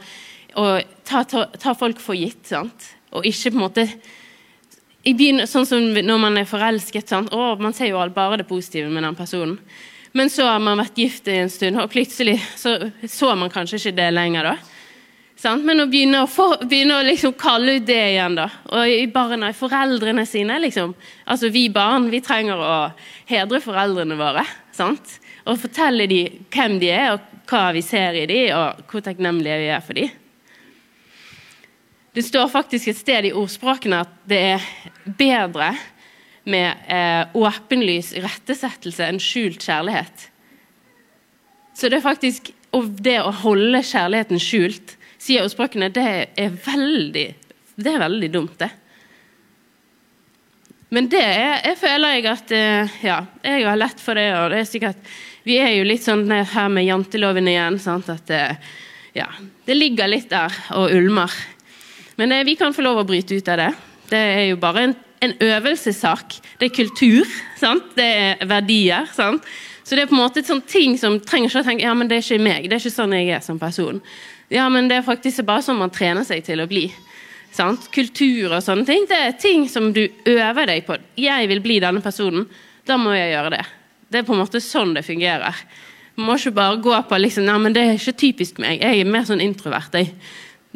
å 0.60 0.66
ta, 1.08 1.22
ta, 1.28 1.46
ta, 1.56 1.76
folk 1.78 2.02
for 2.02 2.18
gitt. 2.18 2.44
sant? 2.52 2.90
Og 3.12 3.26
ikke 3.28 3.52
på 3.52 3.58
en 3.58 3.64
måte 3.66 3.86
byen, 5.02 5.46
Sånn 5.50 5.66
som 5.66 5.88
når 5.96 6.20
man 6.20 6.36
er 6.38 6.48
forelsket. 6.48 7.08
sant? 7.08 7.32
Å, 7.32 7.54
man 7.60 7.74
ser 7.76 7.90
jo 7.90 8.04
bare 8.14 8.42
det 8.42 8.48
positive 8.48 8.92
med 8.92 9.04
den 9.04 9.18
personen. 9.18 9.58
Men 10.12 10.28
så 10.28 10.44
har 10.44 10.60
man 10.60 10.76
vært 10.76 10.98
gift 11.00 11.28
en 11.32 11.48
stund, 11.50 11.80
og 11.80 11.88
plutselig 11.92 12.36
så, 12.60 12.76
så 13.08 13.32
man 13.32 13.50
kanskje 13.52 13.80
ikke 13.80 13.96
det 13.96 14.10
lenger. 14.12 14.50
da. 14.52 14.56
Sant? 15.42 15.64
Men 15.66 15.82
å 15.82 15.88
begynne 15.90 16.20
å, 16.22 16.28
få, 16.30 16.52
begynne 16.68 17.00
å 17.00 17.06
liksom 17.06 17.32
kalle 17.40 17.78
ut 17.80 17.86
det 17.88 17.98
igjen, 18.12 18.36
da. 18.38 18.46
Og 18.76 18.92
i 18.92 19.06
barna, 19.10 19.48
i 19.50 19.56
foreldrene 19.56 20.26
sine, 20.28 20.60
liksom. 20.62 20.92
Altså 21.24 21.50
vi 21.50 21.64
barn, 21.72 22.10
vi 22.12 22.20
trenger 22.22 22.60
å 22.60 22.76
hedre 23.30 23.62
foreldrene 23.64 24.18
våre. 24.20 24.44
sant? 24.76 25.16
Og 25.46 25.58
fortelle 25.58 26.06
dem 26.10 26.42
hvem 26.52 26.78
de 26.82 26.90
er, 26.94 27.14
og 27.14 27.48
hva 27.50 27.70
vi 27.74 27.82
ser 27.84 28.16
i 28.18 28.26
dem, 28.30 28.52
og 28.56 28.82
hvor 28.90 29.04
takknemlige 29.04 29.58
vi 29.62 29.70
er 29.74 29.84
for 29.84 29.98
dem. 29.98 30.18
Det 32.12 32.24
står 32.26 32.50
faktisk 32.52 32.90
et 32.90 33.00
sted 33.00 33.26
i 33.30 33.32
ordspråkene 33.32 34.02
at 34.04 34.16
det 34.28 34.40
er 34.52 34.66
bedre 35.18 35.70
med 36.44 36.82
eh, 36.90 37.22
åpenlys 37.38 38.12
rettesettelse 38.20 39.06
enn 39.06 39.20
skjult 39.22 39.64
kjærlighet. 39.64 40.26
Så 41.72 41.88
det 41.88 42.00
er 42.00 42.04
faktisk 42.04 42.52
det 43.00 43.18
å 43.20 43.32
holde 43.42 43.80
kjærligheten 43.84 44.40
skjult 44.42 44.96
sier 45.22 45.44
ordspråkene, 45.46 45.88
det 45.94 46.08
er 46.36 46.54
veldig 46.64 47.26
det 47.82 47.92
er 47.92 48.02
veldig 48.02 48.30
dumt, 48.32 48.56
det. 48.60 48.68
Men 50.92 51.06
det 51.08 51.22
er, 51.24 51.54
jeg 51.70 51.78
føler 51.80 52.16
jeg 52.16 52.26
at 52.28 52.50
eh, 52.52 52.96
Ja, 53.06 53.22
jeg 53.40 53.64
har 53.64 53.78
lett 53.80 54.02
for 54.02 54.18
det, 54.18 54.26
og 54.36 54.50
det 54.52 54.58
er 54.60 54.68
sikkert 54.68 55.12
Vi 55.42 55.58
er 55.58 55.72
jo 55.74 55.86
litt 55.86 56.04
sånn 56.04 56.28
her 56.30 56.68
med 56.70 56.86
janteloven 56.86 57.50
igjen, 57.50 57.78
sant, 57.82 58.10
at 58.12 58.30
eh, 58.30 58.56
Ja, 59.12 59.26
det 59.66 59.74
ligger 59.76 60.08
litt 60.08 60.30
der 60.30 60.54
og 60.78 60.92
ulmer. 60.94 61.32
Men 62.16 62.32
det, 62.32 62.44
vi 62.48 62.54
kan 62.56 62.72
få 62.72 62.84
lov 62.84 63.02
å 63.02 63.08
bryte 63.08 63.36
ut 63.36 63.48
av 63.52 63.58
det. 63.60 63.72
Det 64.08 64.20
er 64.20 64.46
jo 64.46 64.60
bare 64.60 64.86
en, 64.86 64.94
en 65.24 65.34
øvelsessak. 65.42 66.38
Det 66.60 66.70
er 66.70 66.76
kultur. 66.76 67.28
Sant? 67.60 67.92
Det 67.98 68.06
er 68.06 68.46
verdier. 68.48 69.10
Sant? 69.12 69.44
Så 69.82 69.98
det 69.98 70.04
er 70.04 70.08
på 70.08 70.16
en 70.16 70.22
måte 70.22 70.40
et 70.40 70.48
sånt 70.48 70.68
ting 70.70 70.94
som 71.00 71.18
trenger 71.20 71.50
ikke 71.50 71.64
å 71.64 71.66
tenke 71.66 71.84
ja, 71.84 71.92
men 71.98 72.08
det 72.08 72.20
er 72.20 72.24
ikke 72.24 72.44
meg. 72.44 72.68
Det 72.70 72.78
er 72.78 72.84
ikke 72.84 72.94
sånn 72.94 73.16
jeg 73.18 73.34
er 73.34 73.42
som 73.44 73.58
person. 73.60 74.00
Ja, 74.52 74.68
men 74.72 74.88
det 74.88 75.00
er 75.00 75.06
faktisk 75.06 75.42
bare 75.48 75.64
sånn 75.66 75.80
man 75.80 75.92
trener 75.92 76.24
seg 76.28 76.44
til 76.46 76.62
å 76.62 76.68
bli. 76.70 76.86
Sant? 77.52 77.90
Kultur 77.92 78.54
og 78.54 78.62
sånne 78.64 78.86
ting, 78.88 79.04
det 79.10 79.18
er 79.18 79.36
ting 79.36 79.66
som 79.68 79.90
du 79.92 80.06
øver 80.28 80.70
deg 80.70 80.86
på. 80.86 80.96
Jeg 81.20 81.50
vil 81.50 81.60
bli 81.64 81.80
denne 81.82 82.00
personen, 82.04 82.46
da 82.88 82.96
må 83.00 83.12
jeg 83.16 83.34
gjøre 83.34 83.56
det. 83.58 83.64
Det 84.12 84.20
er 84.20 84.28
på 84.28 84.36
en 84.36 84.42
måte 84.42 84.60
sånn 84.60 84.92
det 84.96 85.06
fungerer. 85.06 85.56
Man 86.14 86.28
må 86.28 86.36
ikke 86.36 86.54
bare 86.54 86.80
gå 86.84 86.96
på 87.08 87.18
liksom, 87.18 87.46
nei, 87.48 87.58
men 87.64 87.74
det 87.74 87.84
er 87.86 87.94
ikke 87.96 88.18
typisk 88.20 88.60
meg. 88.60 88.82
Jeg 88.82 89.00
er 89.00 89.08
mer 89.08 89.24
sånn 89.28 89.40
introvert. 89.40 89.94
Jeg. 89.96 90.12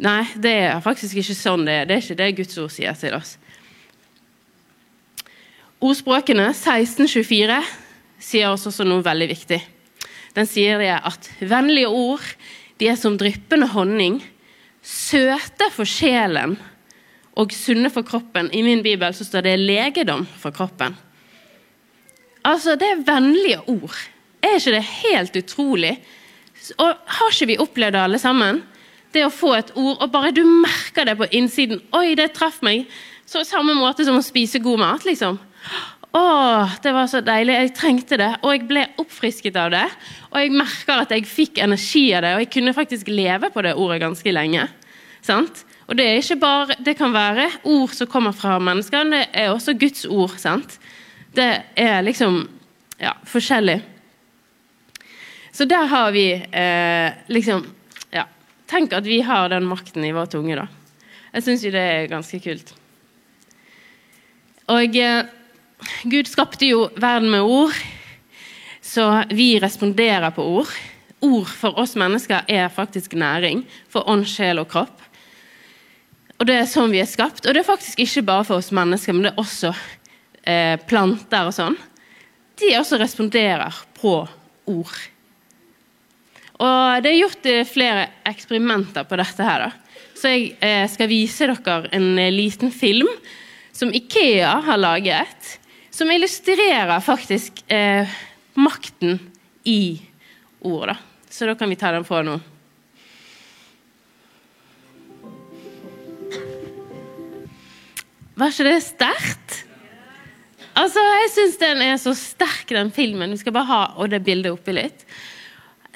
Nei, 0.01 0.23
det 0.41 0.53
er 0.65 0.81
faktisk 0.85 1.19
ikke 1.21 1.37
sånn 1.37 1.65
det 1.67 1.75
er. 1.81 1.89
Det 1.89 1.95
er 1.95 2.03
ikke 2.03 2.17
det 2.17 2.31
Guds 2.39 2.57
ord 2.61 2.73
sier 2.73 2.97
til 2.97 3.17
oss. 3.17 3.35
Ordspråkene 5.77 6.49
1624 6.55 7.59
sier 8.17 8.49
også 8.49 8.85
noe 8.87 9.05
veldig 9.05 9.29
viktig. 9.29 9.59
Den 10.33 10.49
sier 10.49 10.81
det 10.81 10.93
at 10.95 11.29
vennlige 11.37 11.89
ord 11.89 12.25
de 12.81 12.89
er 12.89 12.97
som 12.97 13.17
dryppende 13.17 13.69
honning, 13.73 14.19
søte 14.81 15.69
for 15.73 15.89
sjelen 15.89 16.55
og 17.37 17.53
sunne 17.53 17.89
for 17.93 18.05
kroppen. 18.05 18.49
I 18.53 18.63
min 18.65 18.83
bibel 18.85 19.13
så 19.13 19.25
står 19.25 19.45
det 19.45 19.59
'legedom 19.59 20.25
for 20.41 20.51
kroppen'. 20.51 20.97
Altså, 22.47 22.77
det 22.79 22.87
er 22.87 23.03
vennlige 23.07 23.59
ord. 23.67 23.97
Er 24.43 24.57
ikke 24.59 24.75
det 24.77 24.85
helt 25.03 25.35
utrolig? 25.35 25.97
Og 26.77 26.93
Har 27.17 27.33
ikke 27.33 27.49
vi 27.51 27.59
opplevd 27.59 27.97
det, 27.97 28.03
alle 28.03 28.19
sammen? 28.21 28.63
Det 29.13 29.25
å 29.25 29.33
få 29.33 29.53
et 29.57 29.71
ord, 29.75 29.97
og 30.03 30.11
bare 30.11 30.33
du 30.35 30.43
merker 30.45 31.07
det 31.07 31.17
på 31.17 31.29
innsiden 31.31 31.81
'Oi, 31.91 32.15
det 32.15 32.33
traff 32.33 32.61
meg.' 32.61 32.87
Så 33.27 33.43
Samme 33.43 33.75
måte 33.75 34.05
som 34.05 34.15
å 34.15 34.23
spise 34.23 34.59
god 34.59 34.79
mat. 34.79 35.05
liksom. 35.05 35.39
Å, 36.15 36.69
det 36.81 36.93
var 36.95 37.07
så 37.11 37.19
deilig. 37.21 37.53
Jeg 37.53 37.73
trengte 37.75 38.17
det, 38.17 38.29
og 38.41 38.53
jeg 38.53 38.67
ble 38.69 38.85
oppfrisket 38.97 39.57
av 39.59 39.71
det. 39.73 39.85
Og 40.31 40.39
jeg 40.39 40.53
merker 40.55 41.01
at 41.03 41.11
jeg 41.11 41.27
fikk 41.27 41.59
energi 41.59 42.13
av 42.15 42.23
det, 42.23 42.33
og 42.33 42.39
jeg 42.45 42.51
kunne 42.55 42.73
faktisk 42.73 43.11
leve 43.11 43.49
på 43.51 43.61
det 43.65 43.75
ordet 43.75 43.99
ganske 44.01 44.31
lenge. 44.31 44.67
Sant? 45.21 45.65
Og 45.87 45.97
det 45.99 46.05
er 46.07 46.21
ikke 46.21 46.39
bare, 46.39 46.77
det 46.83 46.95
kan 46.99 47.13
være 47.13 47.49
ord 47.63 47.93
som 47.95 48.07
kommer 48.07 48.31
fra 48.31 48.57
mennesker, 48.59 49.03
men 49.03 49.19
det 49.19 49.27
er 49.33 49.51
også 49.51 49.75
Guds 49.79 50.05
ord. 50.05 50.37
sant? 50.39 50.79
Det 51.37 51.51
er 51.77 52.01
liksom 52.01 52.39
ja, 52.97 53.13
forskjellig. 53.29 53.81
Så 55.51 55.65
der 55.69 55.85
har 55.85 56.11
vi 56.11 56.31
eh, 56.33 57.13
liksom 57.27 57.65
Ja, 58.13 58.25
tenk 58.65 58.93
at 58.93 59.05
vi 59.05 59.19
har 59.21 59.49
den 59.49 59.67
makten 59.69 60.05
i 60.05 60.13
vår 60.15 60.31
tunge, 60.33 60.57
da. 60.57 60.65
Jeg 61.35 61.45
syns 61.45 61.65
jo 61.65 61.73
det 61.75 61.83
er 61.83 62.09
ganske 62.09 62.39
kult. 62.41 62.73
Og 64.73 64.97
eh, 64.97 65.29
Gud 66.09 66.29
skapte 66.29 66.69
jo 66.71 66.87
verden 66.97 67.29
med 67.29 67.45
ord, 67.45 67.75
så 68.81 69.23
vi 69.29 69.59
responderer 69.61 70.33
på 70.33 70.45
ord. 70.57 70.71
Ord 71.21 71.49
for 71.49 71.77
oss 71.77 71.93
mennesker 71.99 72.49
er 72.49 72.71
faktisk 72.73 73.13
næring 73.13 73.61
for 73.93 74.09
ånd, 74.09 74.25
sjel 74.29 74.63
og 74.63 74.71
kropp. 74.73 75.05
Og 76.37 76.45
det 76.49 76.57
er 76.57 76.69
sånn 76.69 76.93
vi 76.93 77.01
er 77.01 77.09
skapt. 77.09 77.45
Og 77.45 77.53
det 77.53 77.61
er 77.61 77.69
faktisk 77.69 78.01
ikke 78.01 78.25
bare 78.25 78.45
for 78.45 78.61
oss 78.61 78.73
mennesker, 78.73 79.13
men 79.13 79.25
det 79.25 79.33
er 79.33 79.41
også 79.41 79.73
eh, 80.47 80.79
planter 80.87 81.49
og 81.49 81.55
sånn. 81.55 81.77
De 82.57 82.71
også 82.79 82.97
responderer 83.01 83.75
på 83.99 84.15
ord. 84.71 84.97
Og 86.57 87.03
det 87.03 87.11
er 87.11 87.19
gjort 87.19 87.49
eh, 87.51 87.67
flere 87.69 88.07
eksperimenter 88.27 89.05
på 89.05 89.19
dette 89.19 89.45
her. 89.45 89.67
Da. 89.67 89.99
Så 90.17 90.33
jeg 90.33 90.49
eh, 90.63 90.87
skal 90.89 91.11
vise 91.11 91.51
dere 91.51 91.91
en 91.93 92.09
liten 92.33 92.73
film 92.73 93.09
som 93.77 93.93
Ikea 93.93 94.55
har 94.65 94.81
laget 94.81 95.57
som 95.97 96.11
illustrerer 96.11 96.99
faktisk 97.01 97.63
eh, 97.71 98.09
makten 98.53 99.19
i 99.63 100.01
ord. 100.59 100.87
Da. 100.87 100.95
Så 101.29 101.45
da 101.45 101.55
kan 101.55 101.69
vi 101.69 101.75
ta 101.75 101.91
den 101.91 102.05
på 102.05 102.21
nå. 102.25 102.39
Var 108.37 108.53
ikke 108.53 108.67
det 108.67 108.81
sterkt? 108.85 109.46
Altså, 110.77 111.01
Jeg 111.01 111.31
syns 111.33 111.57
den 111.61 111.81
er 111.81 111.97
så 112.01 112.13
sterk, 112.17 112.69
den 112.69 112.91
filmen. 112.93 113.33
Vi 113.33 113.41
skal 113.41 113.55
bare 113.55 113.71
ha 113.71 113.81
og 113.97 114.11
det 114.13 114.21
bildet 114.25 114.53
oppi 114.53 114.75
litt. 114.77 115.05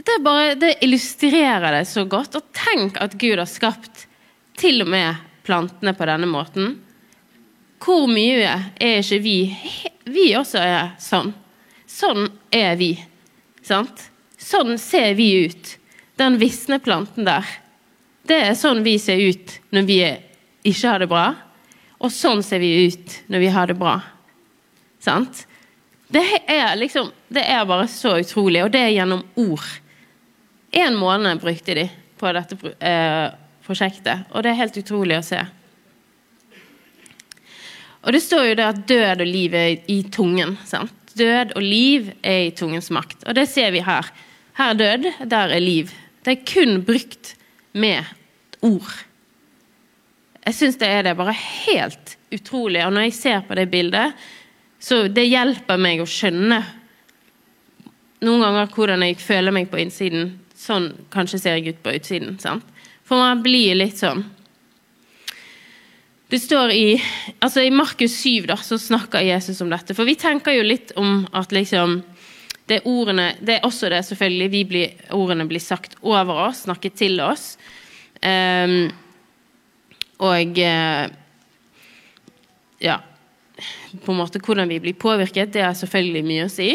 Det, 0.02 0.18
bare, 0.26 0.56
det 0.58 0.80
illustrerer 0.82 1.76
det 1.76 1.86
så 1.90 2.06
godt. 2.10 2.40
Og 2.40 2.48
tenk 2.56 2.98
at 3.02 3.18
Gud 3.22 3.38
har 3.38 3.50
skapt 3.50 4.08
til 4.58 4.82
og 4.82 4.90
med 4.90 5.20
plantene 5.46 5.94
på 5.98 6.08
denne 6.10 6.30
måten. 6.30 6.80
Hvor 7.82 8.08
mye 8.10 8.50
er 8.78 9.02
ikke 9.02 9.22
vi 9.24 9.38
Vi 10.06 10.32
også 10.38 10.62
er 10.62 10.94
sånn. 11.02 11.32
Sånn 11.86 12.26
er 12.54 12.74
vi. 12.80 12.96
Sant? 13.62 14.08
Sånn 14.38 14.78
ser 14.82 15.14
vi 15.18 15.46
ut. 15.46 15.76
Den 16.18 16.40
visne 16.42 16.80
planten 16.82 17.28
der. 17.28 17.46
Det 18.26 18.40
er 18.50 18.58
sånn 18.58 18.82
vi 18.86 18.98
ser 19.02 19.22
ut 19.22 19.54
når 19.74 19.86
vi 19.86 20.00
ikke 20.72 20.88
har 20.90 21.04
det 21.04 21.10
bra. 21.12 21.28
Og 22.02 22.14
sånn 22.14 22.42
ser 22.46 22.62
vi 22.64 22.88
ut 22.88 23.22
når 23.30 23.46
vi 23.46 23.54
har 23.54 23.70
det 23.70 23.78
bra. 23.78 24.00
Sant? 25.02 25.46
Det 26.12 26.24
er 26.52 26.76
liksom 26.76 27.12
Det 27.32 27.44
er 27.48 27.66
bare 27.66 27.88
så 27.88 28.18
utrolig, 28.20 28.64
og 28.66 28.72
det 28.74 28.82
er 28.84 28.96
gjennom 28.98 29.24
ord. 29.40 29.68
En 30.72 30.98
måned 31.00 31.40
brukte 31.40 31.76
de 31.76 31.88
på 32.20 32.32
dette 32.36 32.58
eh, 32.80 33.32
prosjektet, 33.66 34.28
og 34.32 34.44
det 34.44 34.52
er 34.52 34.60
helt 34.60 34.80
utrolig 34.82 35.18
å 35.18 35.26
se. 35.26 35.40
Og 38.02 38.16
det 38.16 38.22
står 38.24 38.50
jo 38.50 38.58
det 38.58 38.68
at 38.68 38.82
død 38.90 39.24
og 39.24 39.30
liv 39.30 39.56
er 39.56 39.92
i 39.92 40.02
tungen. 40.12 40.58
sant? 40.66 40.94
Død 41.18 41.54
og 41.56 41.64
liv 41.64 42.12
er 42.24 42.48
i 42.48 42.54
tungens 42.56 42.90
makt. 42.94 43.24
Og 43.28 43.36
det 43.38 43.48
ser 43.52 43.72
vi 43.76 43.84
her. 43.86 44.08
Her 44.58 44.74
er 44.74 44.80
død, 44.80 45.08
der 45.30 45.56
er 45.56 45.64
liv. 45.64 45.92
Det 46.26 46.34
er 46.34 46.46
kun 46.48 46.82
brukt 46.88 47.36
med 47.74 48.08
ord. 48.62 48.92
Jeg 50.42 50.58
syns 50.58 50.80
det 50.82 50.90
er 50.90 51.06
det 51.06 51.18
bare 51.20 51.36
helt 51.38 52.16
utrolig. 52.34 52.82
Og 52.86 52.94
når 52.96 53.10
jeg 53.10 53.18
ser 53.20 53.44
på 53.46 53.58
det 53.60 53.68
bildet, 53.70 54.16
så 54.82 55.04
det 55.14 55.28
hjelper 55.30 55.78
meg 55.78 56.02
å 56.02 56.10
skjønne 56.10 56.58
noen 58.26 58.44
ganger 58.46 58.70
hvordan 58.74 59.06
jeg 59.06 59.20
føler 59.22 59.54
meg 59.54 59.70
på 59.70 59.80
innsiden. 59.82 60.36
Sånn 60.58 60.92
kanskje 61.14 61.40
ser 61.42 61.58
jeg 61.58 61.76
ut 61.76 61.84
på 61.86 61.94
utsiden. 61.98 62.38
sant? 62.42 62.66
For 63.06 63.22
man 63.22 63.44
blir 63.46 63.78
litt 63.78 64.02
sånn 64.02 64.24
det 66.32 66.40
står 66.40 66.72
i, 66.72 66.96
altså 67.44 67.60
I 67.60 67.74
Markus 67.76 68.14
7 68.22 68.46
da, 68.48 68.56
så 68.56 68.78
snakker 68.80 69.20
Jesus 69.26 69.60
om 69.62 69.68
dette. 69.68 69.92
For 69.92 70.08
vi 70.08 70.16
tenker 70.16 70.56
jo 70.56 70.64
litt 70.64 70.94
om 70.96 71.26
at 71.36 71.52
liksom 71.52 71.98
det 72.70 72.78
er, 72.78 72.88
ordene, 72.88 73.34
det 73.44 73.58
er 73.58 73.68
også 73.68 73.90
det, 73.92 74.00
selvfølgelig. 74.08 74.64
Blir, 74.70 74.94
ordene 75.12 75.44
blir 75.50 75.60
sagt 75.60 75.98
over 76.00 76.46
oss, 76.46 76.64
snakket 76.64 76.96
til 76.96 77.20
oss. 77.20 77.58
Um, 78.24 78.88
og 80.24 80.62
uh, 80.62 81.12
ja 82.80 83.02
På 84.06 84.14
en 84.14 84.22
måte 84.22 84.42
hvordan 84.44 84.70
vi 84.72 84.80
blir 84.84 84.98
påvirket, 84.98 85.54
det 85.54 85.66
har 85.66 85.78
selvfølgelig 85.78 86.24
mye 86.28 86.48
å 86.48 86.52
si. 86.52 86.72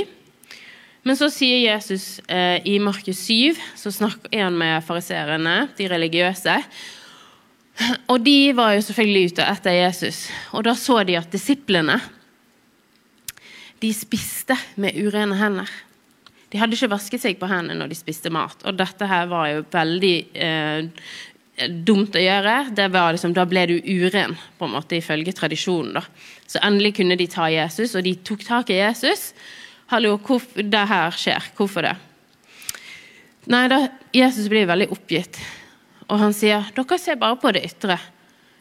Men 1.07 1.19
så 1.19 1.29
sier 1.31 1.61
Jesus 1.63 2.19
eh, 2.27 2.59
i 2.67 2.81
Markus 2.83 3.21
7, 3.29 3.55
så 3.79 3.93
snakker 3.95 4.43
han 4.43 4.57
med 4.59 4.83
fariserene, 4.87 5.69
de 5.79 5.87
religiøse. 5.93 6.57
Og 8.11 8.19
de 8.25 8.39
var 8.57 8.75
jo 8.75 8.83
selvfølgelig 8.89 9.33
ute 9.33 9.47
etter 9.47 9.77
Jesus. 9.77 10.25
Og 10.57 10.67
da 10.67 10.75
så 10.79 11.03
de 11.07 11.19
at 11.21 11.31
disiplene 11.31 12.01
de 13.83 13.93
spiste 13.95 14.57
med 14.81 14.97
urene 14.99 15.37
hender. 15.39 15.71
De 16.51 16.59
hadde 16.59 16.77
ikke 16.79 16.91
vasket 16.95 17.23
seg 17.23 17.39
på 17.39 17.49
hendene 17.51 17.77
når 17.79 17.93
de 17.93 17.99
spiste 17.99 18.33
mat. 18.33 18.59
Og 18.67 18.79
dette 18.79 19.07
her 19.11 19.27
var 19.31 19.51
jo 19.53 19.65
veldig 19.73 20.17
eh, 20.33 20.91
dumt 21.57 22.17
å 22.17 22.23
gjøre. 22.23 22.57
Liksom, 22.77 23.35
da 23.37 23.47
ble 23.49 23.67
du 23.71 23.77
uren, 23.81 24.37
på 24.59 24.67
en 24.67 24.75
måte, 24.77 24.99
ifølge 24.99 25.35
tradisjonen. 25.37 25.97
da. 25.99 26.05
Så 26.47 26.61
endelig 26.63 26.97
kunne 26.99 27.17
de 27.17 27.29
ta 27.31 27.49
Jesus, 27.51 27.95
og 27.97 28.05
de 28.05 28.17
tok 28.25 28.45
tak 28.47 28.71
i 28.71 28.81
Jesus. 28.81 29.33
Hallo, 29.93 30.17
hvorfor 30.19 30.67
det 30.67 30.85
her 30.91 31.15
skjer? 31.15 31.53
Hvorfor 31.57 31.87
det? 31.87 31.95
Nei, 33.47 33.67
da, 33.71 33.85
Jesus 34.15 34.49
blir 34.51 34.67
veldig 34.67 34.91
oppgitt, 34.91 35.39
og 36.11 36.19
han 36.19 36.35
sier 36.35 36.67
dere 36.75 36.99
ser 36.99 37.19
bare 37.21 37.39
på 37.39 37.53
det 37.55 37.63
ytre. 37.69 37.99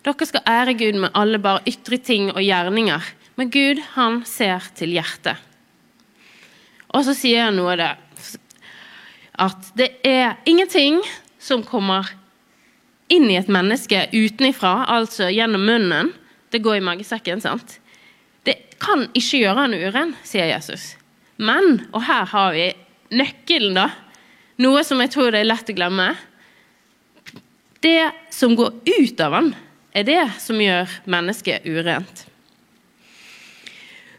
Dere 0.06 0.28
skal 0.30 0.46
ære 0.46 0.76
Gud 0.78 1.00
med 1.02 1.16
alle 1.18 1.40
bare 1.42 1.66
ytre 1.66 1.98
ting 1.98 2.30
og 2.30 2.44
gjerninger. 2.46 3.02
Men 3.36 3.50
Gud, 3.52 3.82
han 3.96 4.22
ser 4.30 4.64
til 4.78 4.94
hjertet. 4.94 5.42
Og 6.94 7.04
så 7.08 7.16
sier 7.18 7.48
han 7.48 7.58
noe 7.58 7.74
av 7.74 7.82
det 7.82 7.94
at 9.36 9.72
det 9.76 9.90
er 10.08 10.38
ingenting 10.48 11.02
som 11.42 11.66
kommer 11.66 12.08
inn 13.14 13.28
i 13.30 13.38
et 13.40 13.50
menneske 13.52 14.08
utenifra, 14.14 14.86
altså 14.92 15.30
gjennom 15.34 15.66
munnen. 15.68 16.14
Det 16.52 16.62
går 16.66 16.80
i 16.80 16.86
magesekken, 16.86 17.42
sant? 17.44 17.80
Det 18.46 18.56
kan 18.82 19.08
ikke 19.14 19.42
gjøre 19.44 19.66
han 19.66 19.76
uren, 19.76 20.14
sier 20.26 20.50
Jesus. 20.50 20.94
Men, 21.38 21.84
og 21.92 22.06
her 22.08 22.30
har 22.32 22.56
vi 22.56 22.70
nøkkelen, 23.16 23.76
da. 23.78 23.90
Noe 24.62 24.86
som 24.88 25.02
jeg 25.04 25.12
tror 25.14 25.34
det 25.34 25.44
er 25.44 25.50
lett 25.50 25.70
å 25.70 25.76
glemme. 25.76 26.08
Det 27.84 28.00
som 28.34 28.56
går 28.58 28.80
ut 28.88 29.22
av 29.22 29.36
han, 29.36 29.52
er 29.96 30.08
det 30.08 30.24
som 30.42 30.60
gjør 30.60 30.90
mennesket 31.12 31.68
urent. 31.68 32.26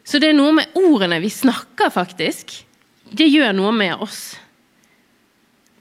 Så 0.06 0.20
det 0.22 0.30
er 0.30 0.38
noe 0.38 0.54
med 0.54 0.76
ordene 0.78 1.18
vi 1.24 1.32
snakker, 1.32 1.90
faktisk 1.90 2.54
det 3.10 3.28
gjør 3.30 3.54
noe 3.54 3.72
med 3.74 4.02
oss. 4.02 4.36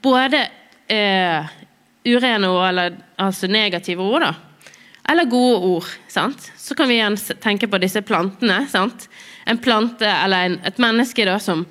Både 0.04 0.44
eh, 0.92 1.54
urene 2.06 2.50
ord, 2.50 2.68
eller 2.70 2.98
altså 3.22 3.50
negative 3.52 4.04
ord, 4.04 4.26
da. 4.26 4.34
Eller 5.10 5.30
gode 5.30 5.58
ord. 5.76 5.90
sant? 6.10 6.52
Så 6.58 6.76
kan 6.76 6.90
vi 6.90 6.98
igjen 6.98 7.18
tenke 7.42 7.70
på 7.70 7.80
disse 7.82 8.02
plantene. 8.02 8.66
sant? 8.70 9.08
En 9.46 9.58
plante 9.62 10.08
eller 10.08 10.50
en, 10.50 10.60
et 10.66 10.82
menneske 10.82 11.26
da 11.28 11.38
som 11.40 11.66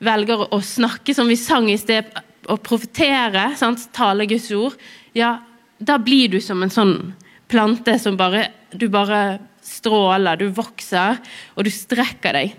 velger 0.00 0.46
å 0.50 0.60
snakke 0.64 1.14
som 1.14 1.28
vi 1.28 1.36
sang 1.38 1.68
i 1.70 1.78
sted, 1.78 2.08
å 2.50 2.56
profetere, 2.56 3.50
tale 3.92 4.26
Guds 4.26 4.50
ord, 4.56 4.74
ja, 5.12 5.38
da 5.78 5.98
blir 5.98 6.32
du 6.32 6.40
som 6.42 6.62
en 6.62 6.72
sånn 6.72 6.96
plante 7.48 7.98
som 7.98 8.16
bare 8.16 8.50
Du 8.70 8.86
bare 8.86 9.40
stråler, 9.66 10.36
du 10.38 10.46
vokser, 10.54 11.16
og 11.58 11.64
du 11.66 11.70
strekker 11.74 12.36
deg. 12.36 12.52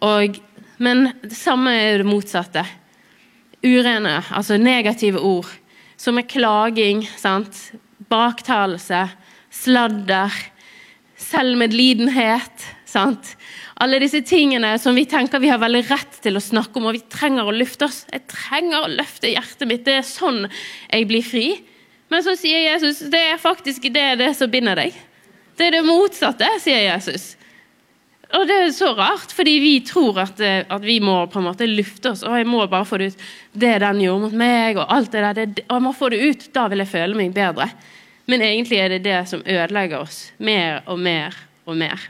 Og 0.00 0.38
men 0.76 1.10
det 1.22 1.36
samme 1.36 1.72
er 1.72 2.02
det 2.02 2.08
motsatte. 2.08 2.64
Urene, 3.64 4.18
altså 4.30 4.58
negative 4.60 5.20
ord, 5.24 5.48
som 6.00 6.18
er 6.20 6.28
klaging, 6.28 7.04
sant? 7.18 7.70
baktalelse, 8.10 9.06
sladder, 9.50 10.34
selvmedlidenhet. 11.18 12.66
Sant? 12.86 13.32
Alle 13.82 13.98
disse 14.00 14.22
tingene 14.24 14.76
som 14.80 14.96
vi 14.96 15.04
tenker 15.08 15.42
vi 15.42 15.50
har 15.50 15.60
veldig 15.60 15.82
rett 15.90 16.20
til 16.24 16.38
å 16.38 16.42
snakke 16.44 16.78
om, 16.78 16.88
og 16.88 16.96
vi 16.96 17.02
trenger 17.12 17.48
å 17.48 17.54
løfte 17.56 17.88
oss. 17.88 18.04
Jeg 18.12 18.24
trenger 18.30 18.84
å 18.84 18.92
løfte 18.92 19.32
hjertet 19.32 19.68
mitt. 19.68 19.84
Det 19.84 19.98
er 19.98 20.06
sånn 20.06 20.46
jeg 20.46 21.08
blir 21.10 21.26
fri. 21.26 21.48
Men 22.12 22.22
så 22.22 22.36
sier 22.38 22.62
Jesus 22.62 23.02
det 23.10 23.22
er 23.32 23.42
faktisk 23.42 23.88
det, 23.92 24.06
det 24.22 24.32
som 24.38 24.50
binder 24.50 24.78
deg. 24.78 24.94
Det 25.56 25.68
er 25.68 25.78
det 25.78 25.86
motsatte, 25.86 26.48
sier 26.62 26.84
Jesus. 26.84 27.34
Og 28.34 28.46
det 28.48 28.56
er 28.58 28.72
så 28.74 28.88
rart, 28.98 29.30
fordi 29.30 29.52
vi 29.62 29.74
tror 29.86 30.18
at, 30.24 30.40
eh, 30.42 30.64
at, 30.66 30.82
vi 30.82 30.98
må 31.00 31.14
på 31.30 31.38
en 31.38 31.46
måte 31.46 31.68
lufte 31.68 32.10
oss. 32.10 32.24
og 32.26 32.34
jeg 32.38 32.46
må 32.46 32.66
bare 32.66 32.84
få 32.84 32.98
det 32.98 33.12
ut. 33.12 33.22
Det 33.52 33.78
den 33.80 34.00
gjorde 34.02 34.24
mot 34.24 34.34
meg, 34.34 34.76
og 34.76 34.90
alt 34.92 35.12
det 35.12 35.22
der. 35.22 35.46
Det, 35.46 35.64
og 35.68 35.76
jeg 35.76 35.84
må 35.84 35.92
få 35.94 36.08
det 36.10 36.22
ut. 36.24 36.48
Da 36.54 36.66
vil 36.68 36.82
jeg 36.82 36.90
føle 36.90 37.14
meg 37.14 37.34
bedre. 37.34 37.70
Men 38.26 38.42
egentlig 38.42 38.80
er 38.82 38.88
det 38.88 39.04
det 39.04 39.20
som 39.30 39.44
ødelegger 39.46 40.02
oss 40.02 40.32
mer 40.38 40.82
og 40.86 40.98
mer 40.98 41.36
og 41.66 41.76
mer. 41.78 42.08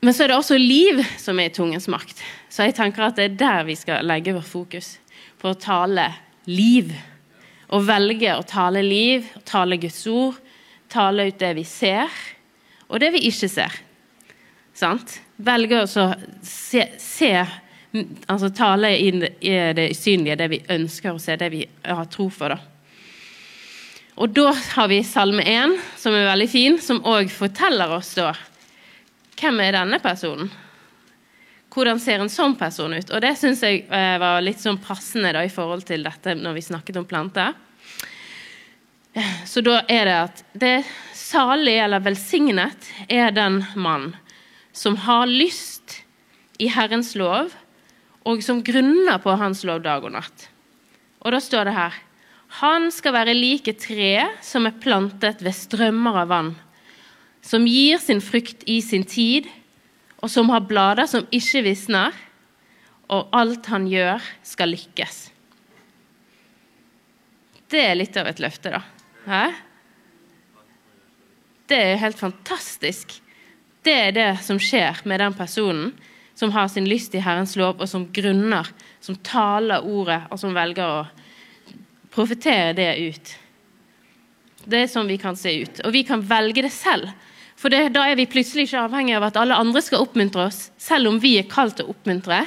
Men 0.00 0.14
så 0.14 0.24
er 0.24 0.28
det 0.28 0.36
også 0.36 0.58
liv 0.60 1.00
som 1.18 1.40
er 1.40 1.48
i 1.48 1.54
tungens 1.54 1.88
makt. 1.88 2.20
Så 2.52 2.68
jeg 2.68 2.76
tenker 2.76 3.08
at 3.08 3.16
det 3.16 3.24
er 3.24 3.38
der 3.40 3.64
vi 3.64 3.74
skal 3.74 4.04
legge 4.04 4.36
vårt 4.36 4.46
fokus. 4.46 4.98
For 5.40 5.54
å 5.54 5.58
tale 5.58 6.10
liv. 6.44 6.92
Å 7.72 7.80
velge 7.80 8.36
å 8.36 8.44
tale 8.46 8.84
liv, 8.84 9.24
å 9.36 9.42
tale 9.48 9.80
Guds 9.80 10.04
ord 10.12 10.36
tale 10.92 11.28
ut 11.28 11.38
det 11.40 11.52
vi 11.58 11.64
ser, 11.68 12.12
og 12.88 13.00
det 13.02 13.12
vi 13.14 13.26
ikke 13.28 13.50
ser. 13.52 13.74
Sant? 14.78 15.18
Velge 15.36 15.82
å 15.82 15.88
se, 15.88 16.84
se, 17.02 17.32
altså 18.26 18.50
tale 18.54 18.92
inn 18.96 19.24
i 19.26 19.54
det 19.74 19.90
usynlige, 19.92 20.38
det 20.38 20.48
vi 20.52 20.60
ønsker 20.74 21.14
å 21.14 21.22
se, 21.22 21.36
det 21.38 21.50
vi 21.54 21.64
har 21.84 22.08
tro 22.12 22.28
for. 22.32 22.54
da. 22.54 22.78
Og 24.18 24.32
da 24.34 24.50
har 24.50 24.88
vi 24.90 25.02
Salme 25.06 25.44
1, 25.46 25.76
som 25.98 26.14
er 26.14 26.26
veldig 26.26 26.48
fin, 26.50 26.78
som 26.82 27.04
òg 27.06 27.30
forteller 27.30 27.92
oss 27.94 28.16
da 28.18 28.32
hvem 29.38 29.60
er 29.62 29.76
denne 29.76 30.00
personen. 30.02 30.50
Hvordan 31.70 32.00
ser 32.02 32.22
en 32.24 32.32
sånn 32.32 32.56
person 32.58 32.96
ut? 32.96 33.12
Og 33.14 33.22
det 33.22 33.36
syns 33.38 33.62
jeg 33.62 33.84
eh, 33.86 34.16
var 34.18 34.40
litt 34.42 34.58
sånn 34.58 34.80
passende 34.82 35.30
da, 35.36 35.44
i 35.46 35.52
forhold 35.52 35.84
til 35.86 36.02
dette 36.02 36.34
når 36.34 36.56
vi 36.56 36.64
snakket 36.66 36.98
om 36.98 37.06
planter. 37.06 37.54
Så 39.46 39.62
da 39.64 39.80
er 39.88 40.08
det 40.08 40.16
at 40.16 40.42
det 40.52 40.76
salig 41.16 41.78
eller 41.80 42.02
velsignet 42.04 42.90
er 43.08 43.32
den 43.34 43.62
mann 43.76 44.12
som 44.72 44.96
har 45.02 45.26
lyst 45.26 46.02
i 46.58 46.68
Herrens 46.70 47.14
lov, 47.18 47.50
og 48.28 48.42
som 48.44 48.60
grunner 48.62 49.18
på 49.22 49.34
Hans 49.40 49.64
lov 49.66 49.82
dag 49.84 50.04
og 50.04 50.12
natt. 50.14 50.48
Og 51.24 51.34
da 51.34 51.40
står 51.42 51.68
det 51.68 51.76
her 51.76 51.96
Han 52.62 52.90
skal 52.94 53.12
være 53.12 53.36
like 53.36 53.74
tre 53.76 54.28
som 54.44 54.66
er 54.66 54.78
plantet 54.80 55.42
ved 55.44 55.56
strømmer 55.56 56.22
av 56.22 56.30
vann, 56.30 56.52
som 57.42 57.66
gir 57.68 57.98
sin 58.00 58.22
frukt 58.24 58.64
i 58.66 58.80
sin 58.84 59.04
tid, 59.04 59.48
og 60.22 60.30
som 60.32 60.48
har 60.50 60.66
blader 60.66 61.06
som 61.06 61.26
ikke 61.30 61.62
visner, 61.66 62.14
og 63.08 63.28
alt 63.32 63.68
han 63.72 63.86
gjør, 63.88 64.20
skal 64.44 64.72
lykkes. 64.74 65.18
Det 67.68 67.84
er 67.84 67.98
litt 68.00 68.16
av 68.16 68.28
et 68.28 68.40
løfte, 68.40 68.72
da. 68.72 68.97
Hæ? 69.28 69.46
Det 71.68 71.78
er 71.78 72.00
helt 72.00 72.18
fantastisk. 72.18 73.18
Det 73.84 73.92
er 73.92 74.14
det 74.16 74.30
som 74.44 74.60
skjer 74.60 75.02
med 75.04 75.20
den 75.20 75.36
personen 75.36 75.90
som 76.38 76.52
har 76.54 76.68
sin 76.70 76.86
lyst 76.88 77.16
i 77.18 77.20
Herrens 77.20 77.56
lov, 77.58 77.80
og 77.82 77.88
som 77.90 78.06
grunner, 78.14 78.68
som 79.02 79.16
taler 79.26 79.84
ordet, 79.84 80.20
og 80.30 80.38
som 80.38 80.54
velger 80.54 80.86
å 80.86 81.06
profetere 82.14 82.76
det 82.78 82.92
ut. 83.10 83.32
Det 84.68 84.84
er 84.84 84.92
sånn 84.92 85.10
vi 85.10 85.18
kan 85.18 85.36
se 85.36 85.50
ut. 85.64 85.80
Og 85.84 85.92
vi 85.92 86.04
kan 86.06 86.22
velge 86.22 86.62
det 86.62 86.72
selv. 86.72 87.10
For 87.58 87.74
det, 87.74 87.88
da 87.96 88.04
er 88.06 88.14
vi 88.20 88.28
plutselig 88.30 88.68
ikke 88.68 88.84
avhengig 88.86 89.16
av 89.18 89.26
at 89.28 89.40
alle 89.40 89.58
andre 89.58 89.82
skal 89.82 90.04
oppmuntre 90.04 90.46
oss, 90.46 90.68
selv 90.78 91.10
om 91.10 91.18
vi 91.18 91.34
er 91.40 91.50
kalt 91.50 91.80
til 91.80 91.88
å 91.88 91.96
oppmuntre 91.96 92.44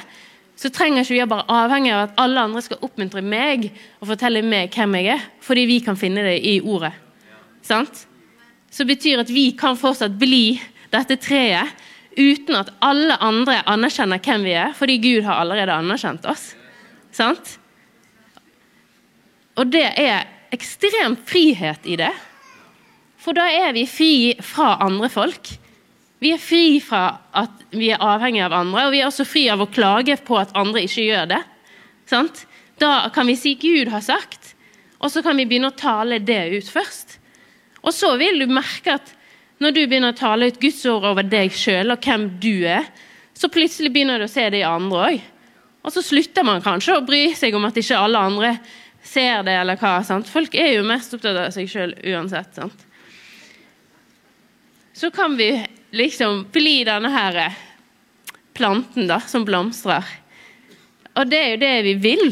så 0.62 0.70
trenger 0.70 1.02
ikke 1.02 1.16
vi 1.16 1.24
bare 1.26 1.48
avhengig 1.50 1.90
av 1.90 2.04
at 2.04 2.18
alle 2.22 2.42
andre 2.46 2.60
skal 2.62 2.84
oppmuntre 2.86 3.22
meg 3.26 3.64
og 3.98 4.06
fortelle 4.12 4.44
meg 4.46 4.70
hvem 4.70 4.94
jeg 5.00 5.08
er, 5.16 5.24
fordi 5.42 5.64
vi 5.66 5.78
kan 5.82 5.98
finne 5.98 6.22
det 6.22 6.36
i 6.46 6.60
ordet. 6.62 6.92
Sant? 7.66 8.04
Så 8.70 8.86
betyr 8.86 9.24
at 9.24 9.32
vi 9.32 9.48
kan 9.58 9.74
fortsatt 9.78 10.14
bli 10.20 10.60
dette 10.92 11.18
treet 11.18 11.72
uten 12.14 12.54
at 12.60 12.70
alle 12.84 13.16
andre 13.24 13.58
anerkjenner 13.72 14.22
hvem 14.22 14.46
vi 14.46 14.54
er, 14.54 14.70
fordi 14.76 15.00
Gud 15.02 15.26
har 15.26 15.40
allerede 15.42 15.74
anerkjent 15.74 16.28
oss. 16.30 16.52
Sant? 17.10 17.56
Og 19.58 19.66
det 19.72 19.88
er 19.98 20.28
ekstrem 20.54 21.16
frihet 21.26 21.90
i 21.90 21.98
det. 21.98 22.12
For 23.18 23.34
da 23.34 23.48
er 23.50 23.74
vi 23.74 23.88
fri 23.90 24.12
fra 24.46 24.76
andre 24.84 25.10
folk. 25.10 25.56
Vi 26.22 26.30
er 26.30 26.38
fri 26.38 26.78
fra 26.78 27.06
at 27.34 27.64
vi 27.74 27.88
er 27.90 28.02
avhengig 28.02 28.44
av 28.44 28.54
andre, 28.54 28.86
og 28.86 28.92
vi 28.94 29.00
er 29.02 29.08
også 29.08 29.26
fri 29.26 29.48
av 29.50 29.64
å 29.64 29.70
klage 29.70 30.14
på 30.22 30.36
at 30.38 30.54
andre 30.58 30.84
ikke 30.86 31.06
gjør 31.08 31.30
det. 31.32 31.40
Sant? 32.06 32.44
Da 32.78 33.08
kan 33.14 33.26
vi 33.26 33.34
si 33.38 33.54
'Gud 33.58 33.90
har 33.90 34.04
sagt', 34.06 34.54
og 35.02 35.10
så 35.10 35.22
kan 35.22 35.36
vi 35.36 35.48
begynne 35.50 35.72
å 35.72 35.76
tale 35.76 36.20
det 36.22 36.54
ut 36.54 36.68
først. 36.70 37.18
Og 37.82 37.90
så 37.90 38.14
vil 38.20 38.38
du 38.38 38.46
merke 38.46 38.94
at 38.94 39.14
når 39.58 39.74
du 39.74 39.80
begynner 39.86 40.14
å 40.14 40.18
tale 40.18 40.46
ut 40.46 40.60
Guds 40.62 40.84
ord 40.86 41.04
over 41.10 41.26
deg 41.26 41.50
sjøl 41.50 41.90
og 41.90 42.02
hvem 42.02 42.28
du 42.42 42.66
er, 42.66 42.86
så 43.34 43.50
plutselig 43.50 43.90
begynner 43.90 44.18
du 44.18 44.26
å 44.28 44.30
se 44.30 44.48
det 44.50 44.62
i 44.62 44.66
andre 44.66 45.02
òg. 45.08 45.20
Og 45.82 45.90
så 45.90 46.02
slutter 46.06 46.46
man 46.46 46.62
kanskje 46.62 46.96
å 46.98 47.04
bry 47.06 47.34
seg 47.34 47.54
om 47.58 47.66
at 47.66 47.78
ikke 47.78 47.98
alle 47.98 48.18
andre 48.18 48.52
ser 49.02 49.42
det, 49.42 49.56
eller 49.58 49.78
hva. 49.80 49.98
Sant? 50.06 50.30
Folk 50.30 50.54
er 50.54 50.76
jo 50.76 50.86
mest 50.86 51.14
opptatt 51.14 51.38
av 51.48 51.50
seg 51.54 51.70
sjøl 51.70 51.96
uansett. 52.12 52.54
Sant? 52.54 52.86
Så 55.02 55.10
kan 55.10 55.36
vi 55.36 55.66
liksom 55.90 56.44
bli 56.52 56.84
denne 56.86 57.08
her 57.10 57.56
planten 58.54 59.08
da, 59.10 59.16
som 59.26 59.42
blomstrer. 59.42 60.06
Og 61.18 61.26
det 61.26 61.38
er 61.40 61.48
jo 61.50 61.56
det 61.58 61.70
vi 61.82 61.94
vil. 62.04 62.28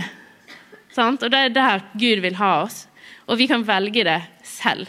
Sant? 0.94 1.24
Og 1.26 1.32
det 1.32 1.40
er 1.48 1.56
der 1.56 1.80
Gud 1.98 2.20
vil 2.22 2.36
ha 2.38 2.50
oss. 2.60 2.84
Og 3.26 3.40
vi 3.40 3.48
kan 3.50 3.64
velge 3.66 4.04
det 4.06 4.20
selv. 4.46 4.86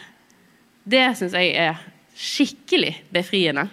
Det 0.85 1.01
syns 1.17 1.33
jeg 1.33 1.55
er 1.57 1.79
skikkelig 2.13 2.91
befriende. 3.17 3.63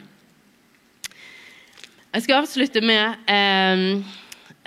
Jeg 2.14 2.25
skal 2.25 2.38
avslutte 2.38 2.81
med 2.81 3.29
eh, 3.29 3.83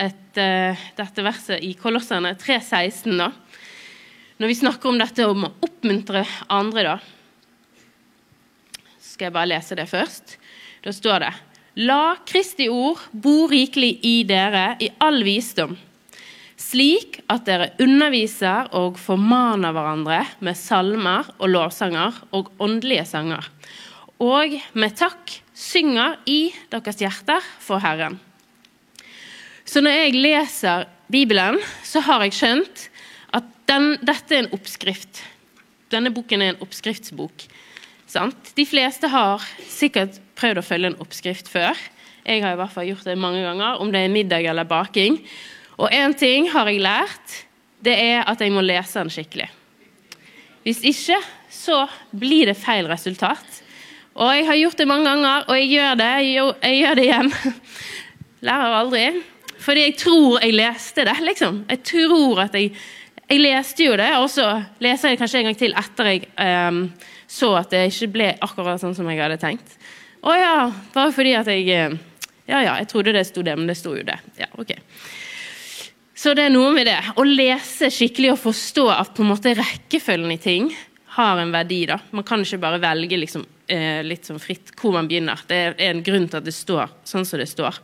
et, 0.06 0.38
eh, 0.38 0.84
dette 1.00 1.24
verset 1.26 1.66
i 1.66 1.72
Kolosserne 1.82 2.36
3,16. 2.38 3.18
Når 4.38 4.54
vi 4.54 4.58
snakker 4.60 4.92
om 4.92 5.02
dette 5.02 5.26
om 5.26 5.48
å 5.50 5.52
oppmuntre 5.66 6.22
andre, 6.46 6.86
da. 6.92 7.18
Skal 9.22 9.28
jeg 9.28 9.38
bare 9.38 9.50
lese 9.52 9.76
det 9.78 9.84
først. 9.86 10.32
Da 10.82 10.90
står 10.90 11.22
det 11.22 11.28
La 11.86 12.16
Kristi 12.26 12.66
ord 12.66 12.98
bo 13.14 13.44
rikelig 13.46 13.92
i 14.02 14.24
dere 14.26 14.72
i 14.82 14.88
all 14.98 15.22
visdom, 15.22 15.76
slik 16.58 17.20
at 17.30 17.44
dere 17.46 17.68
underviser 17.78 18.72
og 18.80 18.98
formaner 18.98 19.70
hverandre 19.76 20.18
med 20.42 20.58
salmer 20.58 21.30
og 21.36 21.54
lovsanger 21.54 22.18
og 22.34 22.50
åndelige 22.66 23.06
sanger, 23.12 23.46
og 24.18 24.58
med 24.74 24.98
takk 24.98 25.38
synger 25.54 26.18
i 26.26 26.50
deres 26.74 26.98
hjerter 26.98 27.46
for 27.62 27.78
Herren. 27.78 28.18
Så 29.62 29.86
når 29.86 30.00
jeg 30.00 30.18
leser 30.18 30.90
Bibelen, 31.06 31.62
så 31.86 32.02
har 32.10 32.26
jeg 32.26 32.40
skjønt 32.42 32.88
at 33.38 33.54
den, 33.70 33.92
dette 34.02 34.34
er 34.34 34.48
en 34.48 34.54
oppskrift. 34.58 35.22
Denne 35.94 36.10
boken 36.10 36.42
er 36.42 36.56
en 36.56 36.64
oppskriftsbok. 36.66 37.51
Sant? 38.12 38.52
De 38.58 38.64
fleste 38.68 39.08
har 39.08 39.40
sikkert 39.72 40.18
prøvd 40.36 40.60
å 40.60 40.66
følge 40.66 40.90
en 40.90 41.00
oppskrift 41.00 41.48
før. 41.48 41.78
Jeg 42.26 42.42
har 42.44 42.52
i 42.52 42.58
hvert 42.60 42.74
fall 42.74 42.90
gjort 42.90 43.06
det 43.08 43.16
mange 43.16 43.40
ganger, 43.40 43.80
om 43.80 43.88
det 43.92 44.02
er 44.04 44.12
middag 44.12 44.44
eller 44.50 44.68
baking. 44.68 45.16
Og 45.80 45.88
én 45.88 46.12
ting 46.18 46.50
har 46.52 46.68
jeg 46.68 46.82
lært, 46.84 47.36
det 47.82 47.94
er 47.96 48.26
at 48.28 48.42
jeg 48.44 48.52
må 48.52 48.60
lese 48.62 49.00
den 49.00 49.10
skikkelig. 49.10 49.48
Hvis 50.62 50.82
ikke, 50.86 51.16
så 51.50 51.86
blir 52.12 52.50
det 52.52 52.58
feil 52.60 52.86
resultat. 52.90 53.62
Og 54.12 54.28
jeg 54.36 54.44
har 54.46 54.60
gjort 54.60 54.82
det 54.82 54.88
mange 54.90 55.08
ganger, 55.08 55.46
og 55.48 55.56
jeg 55.56 55.70
gjør 55.72 55.96
det, 56.02 56.10
jeg 56.28 56.82
gjør 56.82 56.98
det 56.98 57.06
igjen. 57.06 57.32
Lærer 58.46 58.76
aldri. 58.82 59.06
Fordi 59.62 59.86
jeg 59.86 59.96
tror 60.02 60.44
jeg 60.44 60.58
leste 60.58 61.06
det, 61.08 61.16
liksom. 61.30 61.62
Jeg 61.70 61.80
tror 61.94 62.44
at 62.44 62.60
jeg 62.60 62.74
Jeg 63.30 63.40
leste 63.40 63.84
jo 63.86 63.94
det, 63.96 64.10
og 64.18 64.26
så 64.28 64.44
leser 64.82 65.08
jeg 65.08 65.18
kanskje 65.18 65.38
en 65.38 65.46
gang 65.46 65.56
til 65.56 65.72
etter 65.78 66.08
jeg 66.10 66.26
um, 66.68 66.80
så 67.32 67.54
at 67.56 67.72
det 67.72 67.86
ikke 67.88 68.10
ble 68.12 68.30
akkurat 68.44 68.80
sånn 68.82 68.96
som 68.96 69.08
jeg 69.08 69.22
hadde 69.22 69.40
tenkt. 69.40 69.76
Å 70.22 70.34
ja, 70.36 70.56
bare 70.94 71.12
fordi 71.14 71.34
at 71.38 71.48
jeg 71.50 71.68
eh, 71.72 71.98
Ja 72.50 72.60
ja, 72.60 72.76
jeg 72.82 72.88
trodde 72.90 73.14
det 73.14 73.24
sto 73.24 73.42
det, 73.46 73.54
men 73.56 73.68
det 73.70 73.78
sto 73.78 73.94
jo 73.96 74.02
det. 74.04 74.18
Ja, 74.36 74.48
ok. 74.58 74.74
Så 76.22 76.34
det 76.36 76.44
er 76.46 76.52
noe 76.54 76.72
med 76.74 76.86
det. 76.86 76.98
Å 77.16 77.22
lese 77.24 77.88
skikkelig 77.90 78.34
og 78.34 78.40
forstå 78.42 78.84
at 78.92 79.12
på 79.16 79.24
en 79.24 79.30
måte 79.30 79.54
rekkefølgen 79.56 80.34
i 80.34 80.40
ting 80.42 80.68
har 81.16 81.40
en 81.40 81.52
verdi. 81.54 81.84
da. 81.86 81.98
Man 82.10 82.26
kan 82.26 82.42
ikke 82.44 82.60
bare 82.62 82.80
velge 82.82 83.18
liksom, 83.18 83.46
eh, 83.66 84.02
litt 84.04 84.28
sånn 84.28 84.42
fritt 84.42 84.74
hvor 84.78 84.94
man 84.94 85.08
begynner. 85.08 85.40
Det 85.48 85.56
er 85.56 85.74
en 85.88 86.02
grunn 86.02 86.28
til 86.28 86.40
at 86.40 86.46
det 86.46 86.54
står 86.54 86.90
sånn 87.08 87.26
som 87.26 87.40
det 87.40 87.48
står. 87.50 87.78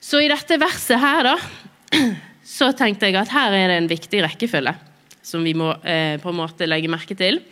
Så 0.00 0.20
i 0.22 0.30
dette 0.30 0.58
verset 0.60 1.00
her, 1.00 1.28
da, 1.28 1.36
så 2.56 2.70
tenkte 2.76 3.10
jeg 3.10 3.18
at 3.20 3.34
her 3.34 3.52
er 3.56 3.68
det 3.68 3.80
en 3.80 3.90
viktig 3.90 4.22
rekkefølge 4.24 4.74
som 5.22 5.44
vi 5.44 5.52
må 5.54 5.74
eh, 5.84 6.16
på 6.20 6.32
en 6.32 6.40
måte 6.40 6.68
legge 6.68 6.90
merke 6.90 7.16
til. 7.18 7.42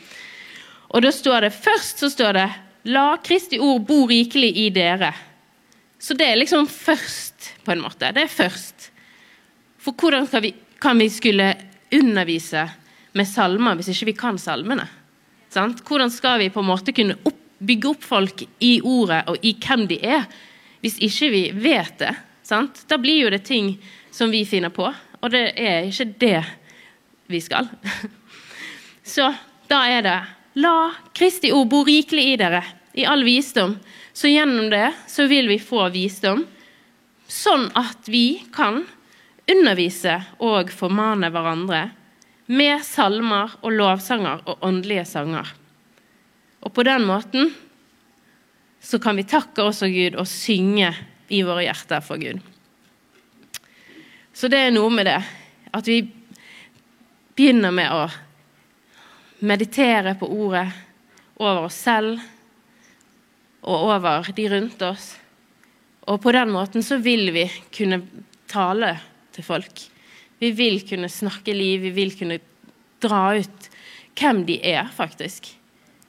Og 0.88 1.04
da 1.04 1.12
står 1.12 1.46
det 1.46 1.56
først 1.56 2.00
så 2.04 2.10
står 2.10 2.32
det 2.38 2.48
'La 2.88 3.16
Kristi 3.22 3.58
ord 3.60 3.84
bo 3.86 4.06
rikelig 4.06 4.56
i 4.56 4.70
dere'. 4.70 5.12
Så 5.98 6.14
det 6.14 6.26
er 6.26 6.36
liksom 6.38 6.66
først, 6.66 7.54
på 7.64 7.72
en 7.72 7.82
måte. 7.82 8.12
Det 8.14 8.22
er 8.22 8.30
først. 8.30 8.90
For 9.78 9.92
hvordan 9.92 10.28
vi, 10.42 10.54
kan 10.80 10.98
vi 10.98 11.08
skulle 11.08 11.54
undervise 11.92 12.68
med 13.12 13.26
salmer 13.26 13.74
hvis 13.74 13.88
ikke 13.88 14.12
vi 14.12 14.12
kan 14.12 14.38
salmene? 14.38 14.86
Sant? 15.50 15.82
Hvordan 15.82 16.10
skal 16.10 16.38
vi 16.38 16.50
på 16.50 16.60
en 16.60 16.70
måte 16.70 16.94
kunne 16.94 17.18
opp, 17.24 17.40
bygge 17.58 17.88
opp 17.90 18.04
folk 18.04 18.44
i 18.60 18.78
ordet 18.84 19.24
og 19.28 19.42
i 19.42 19.56
hvem 19.58 19.86
de 19.90 19.98
er, 20.04 20.24
hvis 20.80 21.00
ikke 21.02 21.30
vi 21.30 21.42
vet 21.52 21.98
det? 21.98 22.14
Sant? 22.46 22.84
Da 22.88 22.96
blir 22.96 23.24
jo 23.24 23.30
det 23.30 23.42
ting 23.44 23.74
som 24.14 24.30
vi 24.30 24.44
finner 24.48 24.70
på, 24.70 24.86
og 25.20 25.30
det 25.34 25.52
er 25.58 25.88
ikke 25.88 26.12
det 26.20 26.42
vi 27.28 27.40
skal. 27.40 27.68
Så 29.14 29.32
da 29.68 29.82
er 29.88 30.04
det 30.06 30.18
La 30.58 30.90
Kristi 31.14 31.52
ord 31.54 31.68
bo 31.70 31.84
rikelig 31.86 32.32
i 32.32 32.36
dere, 32.40 32.64
i 32.98 33.04
all 33.06 33.22
visdom. 33.22 33.76
Så 34.12 34.30
gjennom 34.30 34.70
det 34.72 34.90
så 35.06 35.28
vil 35.30 35.46
vi 35.46 35.60
få 35.62 35.84
visdom, 35.94 36.42
sånn 37.30 37.68
at 37.78 38.08
vi 38.10 38.40
kan 38.54 38.82
undervise 39.48 40.16
og 40.42 40.72
formane 40.74 41.30
hverandre 41.30 41.84
med 42.50 42.82
salmer 42.82 43.54
og 43.60 43.76
lovsanger 43.76 44.42
og 44.48 44.66
åndelige 44.66 45.06
sanger. 45.06 45.46
Og 46.66 46.74
på 46.74 46.82
den 46.88 47.06
måten 47.06 47.52
så 48.82 48.98
kan 48.98 49.18
vi 49.20 49.28
takke 49.28 49.62
også 49.62 49.86
Gud 49.92 50.18
og 50.18 50.26
synge 50.26 50.90
i 51.30 51.44
våre 51.46 51.68
hjerter 51.68 52.02
for 52.02 52.18
Gud. 52.18 52.40
Så 54.34 54.50
det 54.50 54.64
er 54.64 54.74
noe 54.74 54.90
med 54.90 55.06
det 55.06 55.20
at 55.70 55.86
vi 55.86 56.00
begynner 57.38 57.70
med 57.74 57.94
å 57.94 58.08
meditere 59.38 60.14
på 60.18 60.26
ordet 60.26 60.66
over 61.38 61.68
oss 61.68 61.78
selv 61.86 62.18
og 63.62 63.90
over 63.92 64.30
de 64.34 64.48
rundt 64.50 64.82
oss. 64.82 65.12
Og 66.08 66.20
på 66.22 66.32
den 66.34 66.50
måten 66.54 66.84
så 66.84 66.98
vil 67.02 67.28
vi 67.34 67.44
kunne 67.74 68.00
tale 68.48 68.94
til 69.34 69.44
folk. 69.46 69.84
Vi 70.38 70.50
vil 70.56 70.80
kunne 70.88 71.10
snakke 71.12 71.54
liv, 71.54 71.82
vi 71.82 71.92
vil 71.94 72.14
kunne 72.16 72.38
dra 73.02 73.34
ut 73.36 73.70
hvem 74.18 74.44
de 74.48 74.58
er, 74.66 74.88
faktisk. 74.94 75.50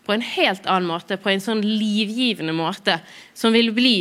På 0.06 0.16
en 0.16 0.26
helt 0.26 0.66
annen 0.66 0.90
måte, 0.90 1.20
på 1.22 1.30
en 1.30 1.44
sånn 1.44 1.62
livgivende 1.62 2.56
måte, 2.58 2.98
som 3.38 3.54
vil 3.54 3.74
bli 3.76 3.98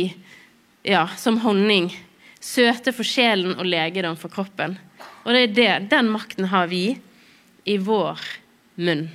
ja, 0.87 1.05
som 1.19 1.41
honning. 1.43 1.91
Søte 2.39 2.93
for 2.95 3.05
sjelen 3.05 3.57
og 3.57 3.67
legedom 3.67 4.15
for 4.17 4.31
kroppen. 4.33 4.77
Og 5.25 5.35
det 5.35 5.41
er 5.41 5.55
det, 5.57 5.71
den 5.91 6.09
makten 6.13 6.47
har 6.49 6.69
vi 6.71 6.95
i 7.69 7.75
vår 7.77 8.21
munn. 8.79 9.07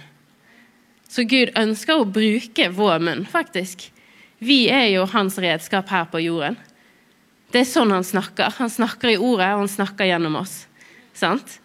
Så 1.08 1.24
Gud 1.28 1.52
ønsker 1.58 2.00
å 2.00 2.08
bruke 2.08 2.70
vår 2.74 3.02
munn, 3.04 3.26
faktisk. 3.30 3.88
Vi 4.44 4.64
er 4.72 4.88
jo 4.92 5.04
hans 5.12 5.38
redskap 5.40 5.90
her 5.92 6.08
på 6.10 6.22
jorden. 6.24 6.56
Det 7.54 7.62
er 7.62 7.70
sånn 7.70 7.92
han 7.94 8.06
snakker. 8.06 8.56
Han 8.58 8.72
snakker 8.72 9.12
i 9.12 9.20
ordet, 9.20 9.52
og 9.54 9.64
han 9.64 9.70
snakker 9.70 10.08
gjennom 10.08 10.40
oss. 10.40 10.64
Sant? 11.14 11.60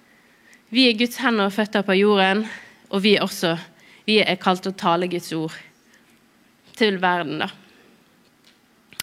Vi 0.70 0.86
er 0.86 0.98
Guds 1.00 1.18
hender 1.18 1.50
og 1.50 1.56
føtter 1.56 1.82
på 1.86 1.98
jorden, 1.98 2.44
og 2.94 3.02
vi 3.02 3.16
er 3.18 3.26
også 3.26 3.56
vi 4.10 4.20
er 4.24 4.40
kalt 4.42 4.66
å 4.66 4.74
tale 4.74 5.10
Guds 5.10 5.30
ord 5.38 5.54
til 6.80 6.96
verden, 7.02 7.44
da. 7.44 7.50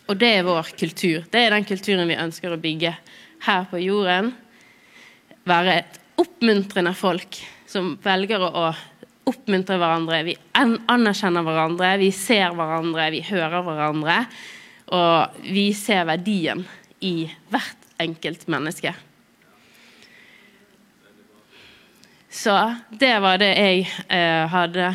Og 0.07 0.19
det 0.19 0.31
er 0.39 0.47
vår 0.47 0.73
kultur. 0.79 1.27
Det 1.31 1.43
er 1.43 1.53
den 1.55 1.67
kulturen 1.67 2.09
vi 2.11 2.19
ønsker 2.19 2.55
å 2.55 2.59
bygge 2.59 2.95
her 3.47 3.69
på 3.71 3.83
jorden. 3.83 4.33
Være 5.47 5.77
et 5.83 6.01
oppmuntrende 6.19 6.95
folk 6.97 7.39
som 7.67 7.95
velger 8.03 8.43
å 8.47 8.69
oppmuntre 9.27 9.79
hverandre, 9.81 10.23
vi 10.27 10.37
anerkjenner 10.55 11.43
hverandre, 11.47 11.97
vi 11.99 12.13
ser 12.15 12.55
hverandre, 12.55 13.11
vi 13.15 13.25
hører 13.27 13.65
hverandre. 13.67 14.21
Og 14.95 15.41
vi 15.43 15.73
ser 15.75 16.05
verdien 16.07 16.63
i 17.03 17.27
hvert 17.51 17.87
enkelt 17.99 18.47
menneske. 18.53 18.93
Så 22.31 22.55
det 22.91 23.15
var 23.25 23.41
det 23.41 23.55
jeg 23.57 23.87
eh, 24.13 24.45
hadde 24.53 24.93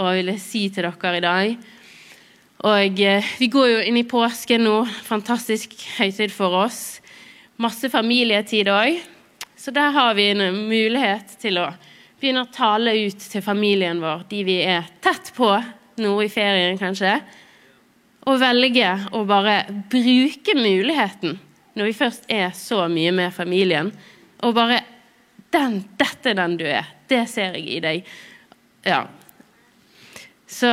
å 0.00 0.08
ville 0.16 0.34
si 0.40 0.64
til 0.72 0.88
dere 0.88 1.18
i 1.18 1.22
dag. 1.22 1.68
Og 2.66 3.02
eh, 3.04 3.30
vi 3.38 3.50
går 3.52 3.68
jo 3.70 3.84
inn 3.84 4.00
i 4.00 4.08
påsken 4.08 4.64
nå. 4.66 4.78
Fantastisk 5.06 5.76
høytid 5.98 6.32
for 6.34 6.56
oss. 6.64 6.98
Masse 7.60 7.92
familietid 7.92 8.72
òg. 8.72 8.98
Så 9.60 9.70
der 9.76 9.92
har 9.92 10.16
vi 10.16 10.30
en 10.32 10.42
mulighet 10.66 11.36
til 11.42 11.60
å 11.60 11.68
begynne 12.20 12.44
å 12.44 12.52
tale 12.52 12.94
ut 13.06 13.28
til 13.32 13.44
familien 13.44 14.00
vår, 14.02 14.26
de 14.30 14.42
vi 14.46 14.58
er 14.62 14.88
tett 15.02 15.32
på 15.36 15.50
nå 16.00 16.14
i 16.24 16.30
ferien 16.32 16.78
kanskje, 16.80 17.18
og 18.28 18.40
velge 18.40 18.90
å 19.16 19.24
bare 19.28 19.62
bruke 19.90 20.54
muligheten 20.56 21.38
når 21.74 21.88
vi 21.88 21.96
først 21.96 22.26
er 22.32 22.50
så 22.56 22.84
mye 22.92 23.12
med 23.16 23.32
familien, 23.32 23.92
og 24.44 24.54
bare 24.56 24.82
den, 25.50 25.80
'Dette 25.98 26.30
er 26.30 26.34
den 26.38 26.56
du 26.56 26.64
er. 26.64 26.86
Det 27.08 27.28
ser 27.28 27.56
jeg 27.58 27.68
i 27.68 27.80
deg.' 27.80 28.04
Ja. 28.84 29.06
Så 30.46 30.70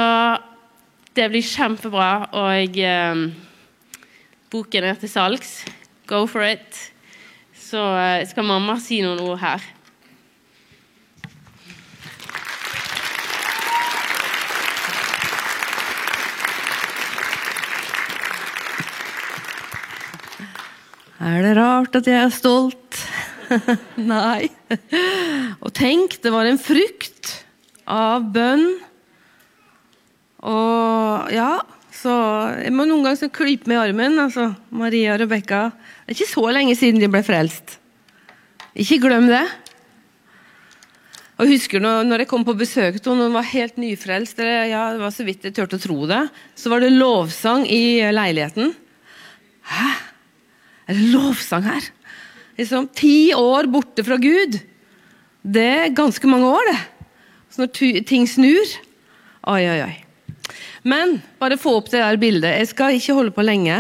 det 1.16 1.30
blir 1.30 1.42
kjempebra, 1.42 2.30
og 2.32 2.78
eh, 2.78 3.24
boken 4.52 4.84
er 4.84 5.00
til 5.02 5.10
salgs. 5.10 5.66
Go 6.08 6.26
for 6.30 6.46
it. 6.46 6.94
Så 7.54 7.82
eh, 7.98 8.28
skal 8.30 8.46
mamma 8.48 8.78
si 8.80 9.02
noen 9.02 9.20
ord 9.26 9.42
her. 9.42 9.64
Er 21.28 21.44
det 21.44 21.56
rart 21.58 21.96
at 21.98 22.08
jeg 22.08 22.20
er 22.22 22.32
stolt? 22.32 23.00
Nei. 24.14 24.48
Og 25.60 25.72
tenk, 25.76 26.20
det 26.24 26.32
var 26.32 26.48
en 26.48 26.60
frukt 26.62 27.34
av 27.84 28.28
bønn. 28.32 28.68
Og 30.48 31.34
ja, 31.34 31.52
så 31.98 32.14
jeg 32.62 32.72
må 32.76 32.86
noen 32.88 33.04
ganger 33.10 33.34
klype 33.34 33.68
meg 33.68 33.76
i 33.80 33.84
armen. 33.90 34.20
altså 34.24 34.52
Maria 34.70 35.16
og 35.16 35.24
Rebekka. 35.26 35.68
Det 36.06 36.14
er 36.14 36.20
ikke 36.20 36.32
så 36.32 36.46
lenge 36.56 36.78
siden 36.80 37.04
de 37.04 37.12
ble 37.12 37.24
frelst. 37.28 37.78
Ikke 38.78 39.02
glem 39.04 39.28
det. 39.32 39.44
Og 41.38 41.46
jeg 41.46 41.58
husker 41.58 41.84
når, 41.84 42.24
jeg 42.24 42.30
kom 42.32 42.46
på 42.48 42.56
besøk 42.58 43.02
til 43.02 43.12
henne, 43.14 43.28
hun 43.28 43.36
var 43.36 43.52
helt 43.52 43.76
nyfrelst, 43.78 44.40
eller, 44.42 44.64
ja, 44.72 44.84
det 44.96 45.04
var 45.04 45.12
så 45.14 45.26
vidt 45.28 45.44
jeg 45.46 45.54
turte 45.54 45.78
å 45.78 45.82
tro 45.82 45.98
det, 46.10 46.24
så 46.58 46.72
var 46.74 46.82
det 46.82 46.96
lovsang 46.96 47.68
i 47.70 48.00
leiligheten. 48.16 48.72
Hæ? 49.70 49.90
Er 50.88 50.98
det 50.98 51.12
lovsang 51.14 51.66
her? 51.68 51.88
Liksom, 52.58 52.90
Ti 52.96 53.34
år 53.38 53.70
borte 53.72 54.06
fra 54.08 54.18
Gud. 54.22 54.60
Det 55.48 55.68
er 55.84 55.96
ganske 55.96 56.30
mange 56.30 56.50
år, 56.50 56.72
det. 56.72 56.80
Så 57.52 57.64
når 57.64 58.04
ting 58.06 58.28
snur 58.30 58.76
Oi, 59.48 59.62
oi, 59.64 59.80
oi. 59.86 59.94
Men 60.88 61.22
bare 61.40 61.60
få 61.60 61.78
opp 61.80 61.88
det 61.92 62.02
der 62.02 62.18
bildet. 62.20 62.58
Jeg 62.60 62.68
skal 62.74 62.98
ikke 62.98 63.16
holde 63.16 63.32
på 63.36 63.46
lenge. 63.46 63.78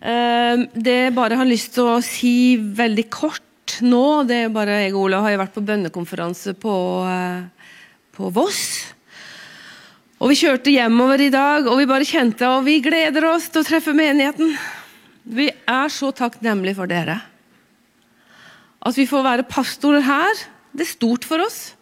Ehm, 0.00 0.64
det 0.72 0.94
jeg 0.96 1.16
bare 1.16 1.36
har 1.36 1.48
lyst 1.48 1.74
til 1.76 1.90
å 1.90 1.98
si 2.04 2.56
veldig 2.56 3.04
kort 3.12 3.76
nå, 3.84 4.24
det 4.28 4.46
er 4.46 4.54
bare 4.54 4.80
jeg 4.86 4.94
og 4.94 5.04
Ola 5.04 5.20
har 5.26 5.36
vært 5.42 5.52
på 5.54 5.64
bønnekonferanse 5.64 6.56
på, 6.60 6.74
eh, 7.12 7.76
på 8.16 8.32
Voss. 8.32 8.62
Og 10.20 10.32
vi 10.32 10.40
kjørte 10.40 10.72
hjemover 10.72 11.20
i 11.20 11.30
dag, 11.32 11.68
og 11.68 11.78
vi 11.80 11.88
bare 11.88 12.08
kjente 12.08 12.48
og 12.48 12.64
vi 12.64 12.80
gleder 12.84 13.28
oss 13.30 13.48
til 13.48 13.62
å 13.62 13.68
treffe 13.68 13.92
menigheten. 13.96 14.56
Vi 15.30 15.46
er 15.48 15.92
så 15.92 16.10
takknemlige 16.16 16.78
for 16.80 16.90
dere. 16.90 17.20
At 18.80 18.96
vi 18.96 19.06
får 19.06 19.24
være 19.26 19.48
pastorer 19.48 20.02
her, 20.02 20.44
det 20.72 20.86
er 20.86 20.94
stort 20.94 21.26
for 21.28 21.42
oss. 21.44 21.74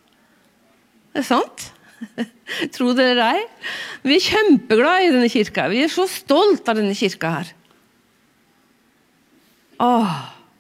Det 1.15 1.23
er 1.23 1.29
sant. 1.29 1.69
Tro 2.75 2.93
det 2.95 3.07
eller 3.13 3.39
ei. 3.39 3.45
Vi 4.05 4.19
er 4.19 4.27
kjempeglade 4.27 5.07
i 5.07 5.13
denne 5.15 5.31
kirka. 5.33 5.69
Vi 5.73 5.81
er 5.83 5.93
så 5.93 6.07
stolt 6.11 6.69
av 6.69 6.79
denne 6.79 6.97
kirka 6.99 7.33
her. 7.39 7.55
Åh, 9.83 10.19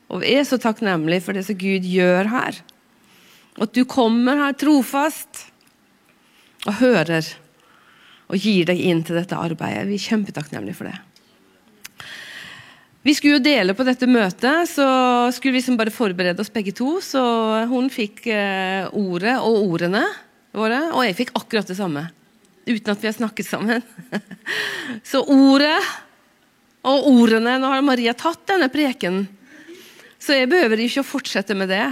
og 0.08 0.22
vi 0.22 0.32
er 0.38 0.46
så 0.46 0.58
takknemlige 0.62 1.24
for 1.26 1.36
det 1.36 1.44
som 1.46 1.58
Gud 1.58 1.86
gjør 1.86 2.30
her. 2.32 2.62
At 3.58 3.74
du 3.74 3.82
kommer 3.90 4.38
her 4.38 4.56
trofast 4.56 5.44
og 6.66 6.78
hører 6.80 7.26
og 8.28 8.38
gir 8.38 8.68
deg 8.68 8.80
inn 8.80 9.02
til 9.06 9.18
dette 9.18 9.36
arbeidet. 9.36 9.88
Vi 9.88 9.98
er 9.98 10.06
kjempetakknemlige 10.06 10.78
for 10.78 10.90
det. 10.90 10.98
Vi 13.08 13.14
skulle 13.16 13.38
jo 13.38 13.40
dele 13.40 13.72
på 13.72 13.86
dette 13.88 14.04
møtet, 14.04 14.68
så 14.68 14.84
skulle 15.32 15.54
vi 15.54 15.62
liksom 15.62 15.78
bare 15.80 15.92
forberede 15.94 16.42
oss 16.44 16.50
begge 16.52 16.74
to. 16.76 16.98
Så 17.00 17.20
hun 17.70 17.86
fikk 17.88 18.26
eh, 18.28 18.84
ordet 18.92 19.38
og 19.40 19.62
ordene 19.62 20.02
våre, 20.52 20.82
og 20.92 21.06
jeg 21.06 21.16
fikk 21.16 21.32
akkurat 21.38 21.70
det 21.70 21.78
samme. 21.78 22.02
Uten 22.68 22.92
at 22.92 23.00
vi 23.00 23.08
har 23.08 23.16
snakket 23.16 23.48
sammen. 23.48 23.86
Så 25.08 25.22
ordet 25.24 25.78
og 26.84 27.08
ordene 27.08 27.56
Nå 27.62 27.70
har 27.72 27.86
Maria 27.86 28.12
tatt 28.16 28.44
denne 28.50 28.68
preken, 28.72 29.22
så 30.20 30.36
jeg 30.36 30.50
behøver 30.50 30.80
ikke 30.84 31.02
å 31.02 31.08
fortsette 31.08 31.56
med 31.56 31.70
det. 31.72 31.86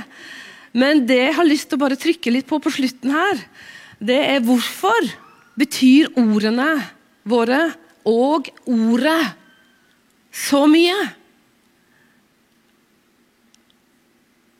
Men 0.77 1.05
det 1.09 1.19
jeg 1.21 1.35
har 1.39 1.49
lyst 1.49 1.71
til 1.71 1.79
å 1.79 1.85
bare 1.85 1.99
trykke 2.01 2.33
litt 2.33 2.49
på 2.49 2.61
på 2.61 2.73
slutten 2.75 3.13
her, 3.15 3.41
det 4.05 4.19
er 4.35 4.45
hvorfor 4.45 5.11
betyr 5.57 6.13
ordene 6.21 6.69
våre 7.25 7.61
og 8.05 8.51
ordet 8.69 9.21
så 10.37 10.66
mye? 10.68 10.96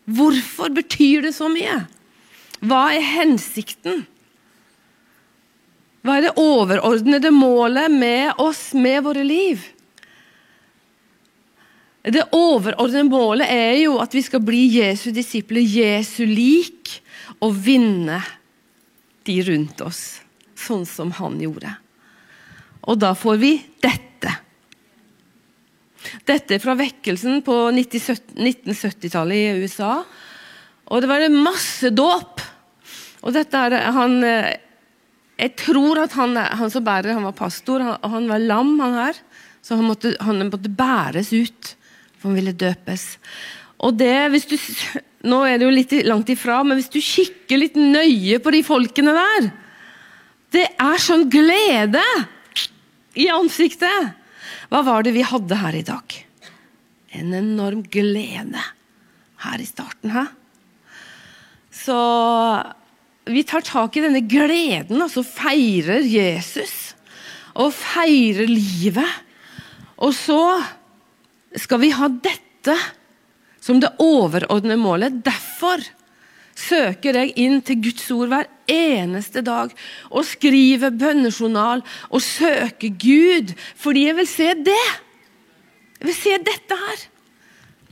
Hvorfor 0.07 0.73
betyr 0.75 1.27
det 1.27 1.35
så 1.37 1.51
mye? 1.53 1.83
Hva 2.65 2.89
er 2.95 3.05
hensikten? 3.05 4.05
Hva 6.07 6.19
er 6.19 6.29
det 6.29 6.37
overordnede 6.39 7.33
målet 7.35 7.91
med 7.91 8.39
oss, 8.41 8.71
med 8.79 9.03
våre 9.05 9.25
liv? 9.27 9.65
Det 12.07 12.23
overordnede 12.31 13.09
målet 13.11 13.51
er 13.51 13.81
jo 13.83 13.97
at 13.99 14.15
vi 14.15 14.23
skal 14.23 14.45
bli 14.47 14.63
Jesu 14.79 15.11
disipler, 15.11 15.65
Jesu 15.67 16.23
lik, 16.31 17.01
og 17.43 17.57
vinne 17.67 18.21
de 19.27 19.41
rundt 19.49 19.83
oss, 19.83 20.21
sånn 20.55 20.87
som 20.87 21.11
han 21.19 21.41
gjorde. 21.43 21.75
Og 22.87 23.03
da 23.03 23.11
får 23.19 23.43
vi 23.43 23.57
dette. 23.83 24.31
Dette 26.29 26.59
fra 26.63 26.77
vekkelsen 26.79 27.43
på 27.47 27.55
1970-tallet 27.73 29.37
i 29.37 29.65
USA. 29.65 30.01
Og 30.87 31.03
det 31.03 31.11
var 31.11 31.27
masse 31.35 31.91
dåp. 31.95 32.43
Og 33.27 33.35
dette 33.35 33.59
er 33.59 33.91
han 33.97 34.21
eh, 34.27 34.55
Jeg 35.37 35.57
tror 35.59 36.05
at 36.05 36.15
han, 36.17 36.37
han 36.37 36.71
som 36.73 36.85
bærer, 36.87 37.17
han 37.17 37.27
var 37.27 37.37
pastor. 37.37 37.83
Han, 37.83 37.99
han 38.17 38.29
var 38.31 38.45
lam, 38.45 38.77
han 38.81 39.01
her. 39.01 39.21
Så 39.67 39.79
han 39.79 39.89
måtte, 39.89 40.15
han 40.23 40.45
måtte, 40.47 40.71
bæres 40.71 41.33
ut, 41.35 41.75
for 42.17 42.31
han 42.31 42.39
ville 42.39 42.55
døpes. 42.55 43.17
Og 43.83 43.97
det, 43.99 44.15
hvis 44.33 44.49
du, 44.49 44.57
Nå 45.27 45.41
er 45.43 45.59
det 45.59 45.67
jo 45.67 45.75
litt 45.75 45.93
langt 46.07 46.29
ifra, 46.31 46.61
men 46.63 46.79
hvis 46.79 46.93
du 46.93 47.01
kikker 47.03 47.59
litt 47.59 47.75
nøye 47.75 48.39
på 48.39 48.53
de 48.55 48.61
folkene 48.63 49.11
der 49.17 49.49
Det 50.55 50.63
er 50.79 51.03
sånn 51.03 51.27
glede 51.33 52.05
i 53.19 53.27
ansiktet! 53.33 54.15
Hva 54.71 54.83
var 54.87 55.07
det 55.07 55.15
vi 55.17 55.27
hadde 55.27 55.61
her 55.61 55.77
i 55.77 55.85
dag? 55.87 56.17
En 57.17 57.35
enorm 57.37 57.85
glede 57.87 58.63
her 59.45 59.63
i 59.63 59.69
starten. 59.69 60.13
Her. 60.15 60.33
Så 61.75 61.99
vi 63.27 63.43
tar 63.47 63.65
tak 63.67 63.97
i 63.97 64.05
denne 64.05 64.23
gleden, 64.29 65.01
og 65.03 65.11
så 65.13 65.25
feirer 65.27 66.05
Jesus. 66.07 66.95
Og 67.57 67.73
feirer 67.75 68.49
livet. 68.51 69.23
Og 69.97 70.13
så 70.15 70.41
skal 71.57 71.81
vi 71.83 71.95
ha 71.97 72.09
dette 72.11 72.77
som 73.63 73.81
det 73.83 73.95
overordnede 74.03 74.79
målet. 74.79 75.23
Derfor 75.27 75.83
søker 76.57 77.19
jeg 77.21 77.35
inn 77.41 77.61
til 77.65 77.81
Guds 77.85 78.07
ord 78.15 78.31
hver 78.33 78.49
eneste 78.71 79.43
dag 79.45 79.73
og 80.11 80.27
skriver 80.27 80.95
bønnejournal 80.97 81.85
og 82.09 82.25
søker 82.25 82.95
Gud, 82.97 83.53
fordi 83.77 84.07
jeg 84.09 84.17
vil 84.21 84.31
se 84.31 84.49
det. 84.67 84.87
Jeg 86.01 86.09
vil 86.09 86.19
se 86.19 86.39
dette 86.51 86.81
her. 86.81 87.05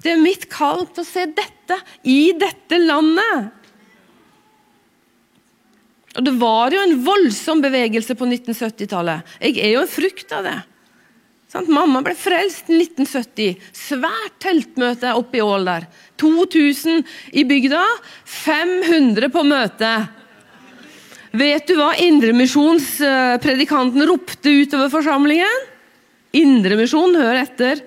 Det 0.04 0.12
er 0.12 0.20
mitt 0.20 0.48
kall 0.52 0.84
til 0.92 1.04
å 1.04 1.08
se 1.08 1.24
dette 1.32 1.78
i 2.04 2.34
dette 2.36 2.80
landet. 2.80 3.52
Og 6.14 6.26
Det 6.26 6.34
var 6.38 6.74
jo 6.74 6.82
en 6.84 6.98
voldsom 7.06 7.62
bevegelse 7.64 8.14
på 8.14 8.28
1970-tallet. 8.28 9.36
Jeg 9.40 9.58
er 9.58 9.74
jo 9.74 9.82
en 9.82 9.90
frukt 9.90 10.34
av 10.36 10.46
det. 10.46 10.58
Sant? 11.54 11.70
Mamma 11.70 12.00
ble 12.02 12.16
frelst 12.18 12.66
1970. 12.66 13.54
Svært 13.70 14.42
teltmøte 14.42 15.14
oppe 15.14 15.38
i 15.38 15.42
Ål 15.44 15.62
der. 15.68 15.84
2000 16.18 17.04
i 17.38 17.44
bygda, 17.46 17.84
500 18.26 19.30
på 19.30 19.44
møtet. 19.46 20.08
Vet 21.34 21.66
du 21.70 21.74
hva 21.78 21.94
Indremisjonspredikanten 21.98 24.06
ropte 24.10 24.50
utover 24.50 24.88
forsamlingen? 24.90 25.70
Indremisjon, 26.34 27.14
hør 27.22 27.34
etter. 27.38 27.78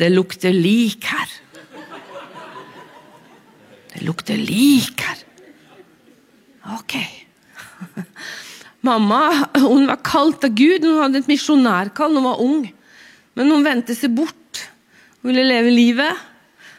Det 0.00 0.08
lukter 0.12 0.52
lik 0.56 1.04
her. 1.04 1.28
Det 3.92 4.02
lukter 4.06 4.36
lik 4.40 5.00
her. 5.04 5.18
Ok. 6.80 6.94
Mamma 8.86 9.48
hun 9.60 9.86
var 9.88 10.00
kalt 10.04 10.44
av 10.46 10.54
Gud, 10.56 10.84
hun 10.86 11.02
hadde 11.02 11.20
et 11.20 11.30
misjonærkall 11.30 12.14
da 12.14 12.20
hun 12.20 12.28
var 12.30 12.44
ung. 12.44 12.62
Men 13.36 13.52
hun 13.52 13.64
vendte 13.66 13.96
seg 13.96 14.14
bort. 14.16 14.64
Hun 15.20 15.32
ville 15.32 15.44
leve 15.46 15.72
livet. 15.74 16.26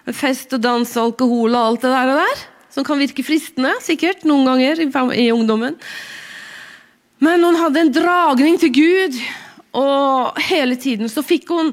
Med 0.07 0.17
fest 0.17 0.53
og 0.57 0.63
dans 0.63 0.95
og 0.97 1.11
alkohol 1.11 1.53
og 1.53 1.61
alt 1.61 1.85
det 1.85 1.93
der, 1.93 2.09
og 2.09 2.23
der. 2.23 2.41
Som 2.73 2.87
kan 2.87 2.99
virke 3.01 3.25
fristende, 3.25 3.75
sikkert, 3.83 4.25
noen 4.25 4.47
ganger 4.47 4.81
i, 4.81 4.87
i 5.25 5.27
ungdommen. 5.33 5.77
Men 7.21 7.43
hun 7.45 7.59
hadde 7.59 7.83
en 7.83 7.93
dragning 7.93 8.57
til 8.57 8.71
Gud, 8.73 9.17
og 9.77 10.39
hele 10.47 10.75
tiden 10.79 11.11
så 11.11 11.21
fikk 11.23 11.51
hun, 11.53 11.69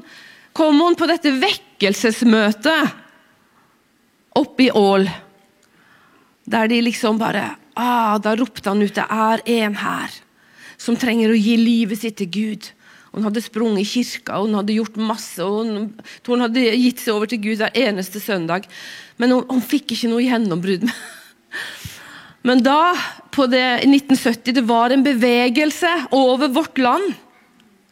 kom 0.53 0.77
hun 0.83 0.97
på 0.99 1.07
dette 1.09 1.31
vekkelsesmøtet 1.41 2.91
oppe 4.37 4.67
i 4.67 4.69
Ål. 4.75 5.09
Der 6.49 6.69
de 6.69 6.81
liksom 6.85 7.17
bare 7.17 7.55
Ah, 7.79 8.17
da 8.19 8.35
ropte 8.35 8.67
han 8.67 8.83
ut 8.83 8.97
det 8.97 9.05
er 9.07 9.43
en 9.61 9.77
her 9.79 10.15
som 10.79 10.97
trenger 10.99 11.31
å 11.31 11.39
gi 11.39 11.55
livet 11.59 12.01
sitt 12.01 12.17
til 12.19 12.29
Gud. 12.31 12.69
Hun 13.13 13.25
hadde 13.25 13.41
sprunget 13.43 13.83
i 13.83 13.89
kirka 13.89 14.39
hun 14.39 14.57
hadde 14.57 14.75
gjort 14.75 14.99
masse. 15.01 15.39
og 15.43 15.67
Hun, 15.67 15.87
hun 16.27 16.43
hadde 16.45 16.65
gitt 16.77 17.03
seg 17.03 17.15
over 17.15 17.29
til 17.29 17.41
Gud 17.43 17.61
hver 17.61 17.75
eneste 17.77 18.21
søndag. 18.23 18.67
Men 19.17 19.33
hun, 19.35 19.45
hun 19.49 19.63
fikk 19.65 19.95
ikke 19.95 20.11
noe 20.11 20.25
gjennombrudd. 20.25 20.85
Men 22.47 22.61
da, 22.63 22.93
på 23.35 23.49
det, 23.51 23.63
i 23.83 23.89
1970, 23.89 24.55
det 24.55 24.63
var 24.67 24.95
en 24.95 25.03
bevegelse 25.03 25.89
over 26.15 26.53
vårt 26.55 26.79
land. 26.79 27.17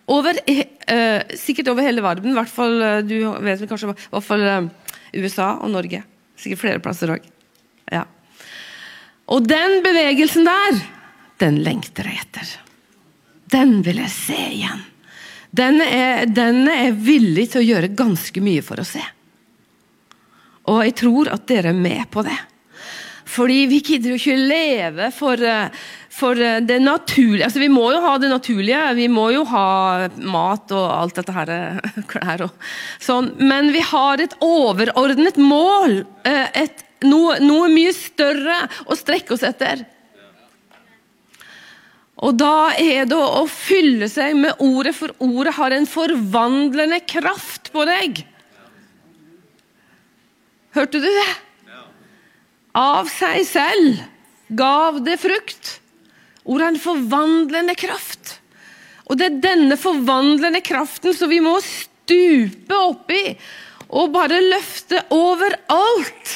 over, 0.07 0.37
eh, 0.47 1.21
sikkert 1.35 1.67
over 1.67 1.83
hele 1.83 2.01
verden. 2.01 2.31
I 2.31 2.37
hvert 2.37 2.53
fall, 2.53 2.81
eh, 2.81 3.01
du 3.03 3.27
vet 3.43 3.67
kanskje, 3.67 3.89
i 3.91 4.11
hvert 4.13 4.23
fall 4.23 4.41
eh, 4.47 4.69
USA 5.19 5.57
og 5.59 5.73
Norge. 5.73 6.03
Sikkert 6.39 6.61
flere 6.61 6.79
plasser 6.79 7.11
òg. 7.11 7.25
Og 9.27 9.47
den 9.47 9.81
bevegelsen 9.83 10.47
der, 10.47 10.79
den 11.41 11.59
lengter 11.65 12.07
jeg 12.07 12.21
etter. 12.23 12.53
Den 13.51 13.81
vil 13.85 14.01
jeg 14.03 14.13
se 14.13 14.37
igjen. 14.37 14.83
Den 15.57 15.79
er, 15.81 16.25
den 16.27 16.65
er 16.69 16.91
villig 16.91 17.49
til 17.51 17.63
å 17.63 17.67
gjøre 17.67 17.95
ganske 17.97 18.43
mye 18.43 18.63
for 18.65 18.81
å 18.81 18.87
se. 18.87 19.03
Og 20.67 20.83
jeg 20.83 20.97
tror 20.99 21.31
at 21.31 21.47
dere 21.47 21.71
er 21.71 21.79
med 21.79 22.09
på 22.11 22.23
det. 22.27 22.37
Fordi 23.27 23.65
vi 23.69 23.79
gidder 23.83 24.13
jo 24.13 24.17
ikke 24.17 24.37
leve 24.39 25.09
for, 25.15 25.41
eh, 25.43 25.69
for 26.13 26.39
eh, 26.39 26.59
det 26.63 26.79
naturlige. 26.83 27.45
Altså, 27.47 27.59
vi 27.59 27.69
må 27.71 27.85
jo 27.91 28.01
ha 28.03 28.15
det 28.17 28.31
naturlige. 28.31 28.81
Vi 28.95 29.07
må 29.11 29.27
jo 29.35 29.43
ha 29.51 30.07
mat 30.23 30.71
og 30.75 30.85
alt 30.95 31.19
dette 31.19 31.35
her, 31.35 31.51
eh, 31.53 32.01
klær 32.11 32.47
og 32.47 32.67
sånn. 33.03 33.33
Men 33.39 33.71
vi 33.75 33.83
har 33.83 34.23
et 34.23 34.35
overordnet 34.43 35.39
mål. 35.39 36.01
Et, 36.27 36.86
noe, 37.05 37.37
noe 37.43 37.69
mye 37.71 37.93
større 37.95 38.63
å 38.87 38.97
strekke 38.97 39.35
oss 39.35 39.45
etter. 39.47 39.83
Og 42.17 42.33
da 42.33 42.71
er 42.81 43.05
det 43.05 43.17
å 43.17 43.43
fylle 43.51 44.07
seg 44.09 44.33
med 44.39 44.57
ordet, 44.63 44.95
for 44.97 45.13
ordet 45.21 45.53
har 45.59 45.75
en 45.75 45.85
forvandlende 45.85 47.03
kraft 47.05 47.69
på 47.73 47.85
deg. 47.85 48.23
Hørte 50.73 51.01
du 51.01 51.05
det? 51.05 51.29
Av 52.77 53.09
seg 53.09 53.45
selv 53.49 54.01
gav 54.57 54.99
det 55.05 55.19
frukt. 55.21 55.77
Ordet 56.45 56.65
har 56.65 56.73
en 56.73 56.81
forvandlende 56.81 57.77
kraft. 57.77 58.37
Og 59.07 59.19
det 59.19 59.29
er 59.29 59.39
denne 59.43 59.77
forvandlende 59.79 60.61
kraften 60.65 61.15
som 61.15 61.29
vi 61.31 61.39
må 61.43 61.55
stupe 61.63 62.81
oppi 62.81 63.21
og 63.87 64.11
bare 64.15 64.41
løfte 64.43 65.05
overalt. 65.15 66.33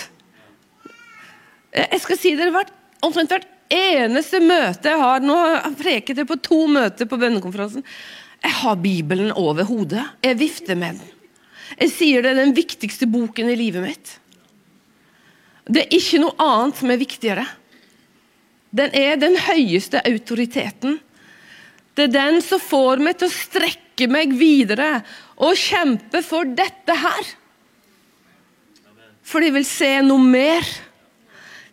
Jeg 1.72 2.02
skal 2.04 2.20
si 2.20 2.34
dere 2.36 2.54
hvert, 2.56 2.72
omtrent 3.06 3.32
hvert 3.32 3.48
eneste 3.72 4.42
møte 4.44 4.92
jeg 4.92 5.00
har 5.00 5.24
Nå 5.24 5.38
preket 5.80 6.20
jeg 6.20 6.28
på 6.28 6.40
to 6.44 6.66
møter 6.72 7.08
på 7.08 7.20
bønnekonferansen. 7.22 7.86
Jeg 8.42 8.58
har 8.58 8.80
Bibelen 8.82 9.32
over 9.38 9.68
hodet. 9.70 10.04
Jeg 10.26 10.40
vifter 10.40 10.76
med 10.76 11.00
den. 11.00 11.18
Jeg 11.80 11.94
sier 11.94 12.24
det 12.24 12.34
er 12.34 12.42
den 12.42 12.56
viktigste 12.58 13.08
boken 13.08 13.52
i 13.54 13.58
livet 13.60 13.86
mitt. 13.86 14.16
Det 15.72 15.86
er 15.86 15.96
ikke 15.96 16.20
noe 16.24 16.36
annet 16.42 16.80
som 16.82 16.92
er 16.92 17.00
viktigere. 17.00 17.46
Den 18.76 18.94
er 18.98 19.20
den 19.20 19.38
høyeste 19.40 20.02
autoriteten. 20.08 20.98
Det 21.96 22.08
er 22.08 22.16
den 22.16 22.42
som 22.44 22.62
får 22.64 23.04
meg 23.04 23.20
til 23.20 23.30
å 23.30 23.36
strekke 23.36 24.08
meg 24.12 24.34
videre 24.36 25.02
og 25.38 25.60
kjempe 25.60 26.24
for 26.26 26.48
dette 26.48 26.96
her. 26.98 27.32
For 29.22 29.44
de 29.44 29.52
vil 29.54 29.68
se 29.68 29.94
noe 30.04 30.24
mer. 30.24 30.66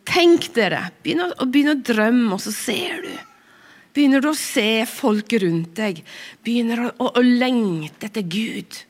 Tenk 0.09 0.51
dere. 0.57 0.89
Begynn 1.05 1.27
å, 1.27 1.31
begynn 1.45 1.75
å 1.75 1.81
drømme, 1.85 2.33
og 2.37 2.43
så 2.43 2.53
ser 2.55 3.03
du. 3.05 3.13
Begynner 3.97 4.23
du 4.23 4.31
å 4.31 4.39
se 4.39 4.85
folk 4.89 5.33
rundt 5.43 5.75
deg. 5.79 6.03
Begynner 6.47 6.87
å, 6.87 6.91
å, 7.03 7.13
å 7.19 7.23
lengte 7.25 8.09
etter 8.09 8.25
Gud. 8.25 8.83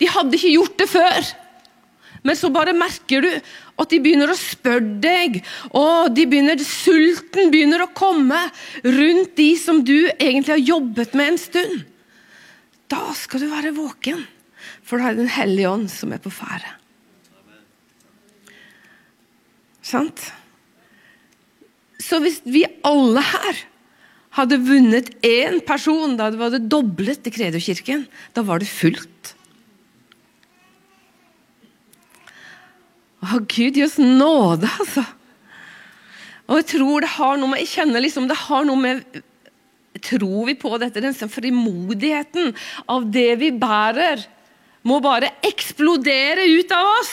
De 0.00 0.10
hadde 0.10 0.38
ikke 0.38 0.54
gjort 0.54 0.78
det 0.80 0.90
før. 0.90 1.32
Men 2.24 2.38
så 2.40 2.48
bare 2.52 2.72
merker 2.76 3.20
du 3.20 3.30
at 3.82 3.90
de 3.90 3.98
begynner 4.00 4.30
å 4.32 4.38
spørre 4.38 4.96
deg, 5.02 5.42
og 5.76 6.14
de 6.16 6.24
begynner, 6.30 6.60
sulten 6.64 7.50
begynner 7.52 7.84
å 7.84 7.90
komme 7.92 8.38
rundt 8.80 9.34
de 9.36 9.50
som 9.60 9.82
du 9.84 10.06
egentlig 10.14 10.54
har 10.54 10.62
jobbet 10.62 11.18
med 11.18 11.34
en 11.34 11.42
stund. 11.42 11.82
Da 12.88 13.10
skal 13.18 13.44
du 13.44 13.50
være 13.50 13.74
våken, 13.76 14.22
for 14.84 15.00
da 15.00 15.10
er 15.10 15.20
Den 15.20 15.28
hellige 15.34 15.74
ånd 15.74 15.90
som 15.92 16.14
er 16.16 16.22
på 16.24 16.32
ferde. 16.32 16.72
Sant? 19.84 20.30
Så 22.04 22.20
hvis 22.20 22.42
vi 22.44 22.64
alle 22.84 23.22
her 23.24 23.64
hadde 24.34 24.58
vunnet 24.66 25.12
én 25.24 25.60
person 25.64 26.16
da 26.18 26.28
var 26.36 26.52
det 26.52 26.66
doblet 26.68 27.26
i 27.28 27.32
Kredokirken, 27.32 28.04
da 28.34 28.44
var 28.44 28.60
det 28.60 28.68
fullt. 28.68 29.34
Å, 33.24 33.38
Gud 33.48 33.78
gi 33.78 33.84
oss 33.86 33.96
nåde, 34.00 34.68
altså. 34.68 35.04
Og 36.44 36.58
jeg 36.60 36.66
tror 36.74 37.04
det 37.04 37.14
har 37.14 37.38
noe 37.40 37.48
med 37.54 37.62
Jeg 37.62 37.70
kjenner 37.70 38.02
liksom 38.04 38.26
det 38.28 38.36
har 38.36 38.66
noe 38.68 38.76
med 38.76 39.22
Tror 40.04 40.50
vi 40.50 40.56
på 40.60 40.74
dette? 40.82 41.00
Den 41.00 41.14
frimodigheten 41.16 42.50
av 42.90 43.06
det 43.14 43.38
vi 43.40 43.48
bærer, 43.56 44.20
må 44.84 44.98
bare 45.00 45.30
eksplodere 45.46 46.44
ut 46.58 46.74
av 46.76 46.88
oss. 46.98 47.12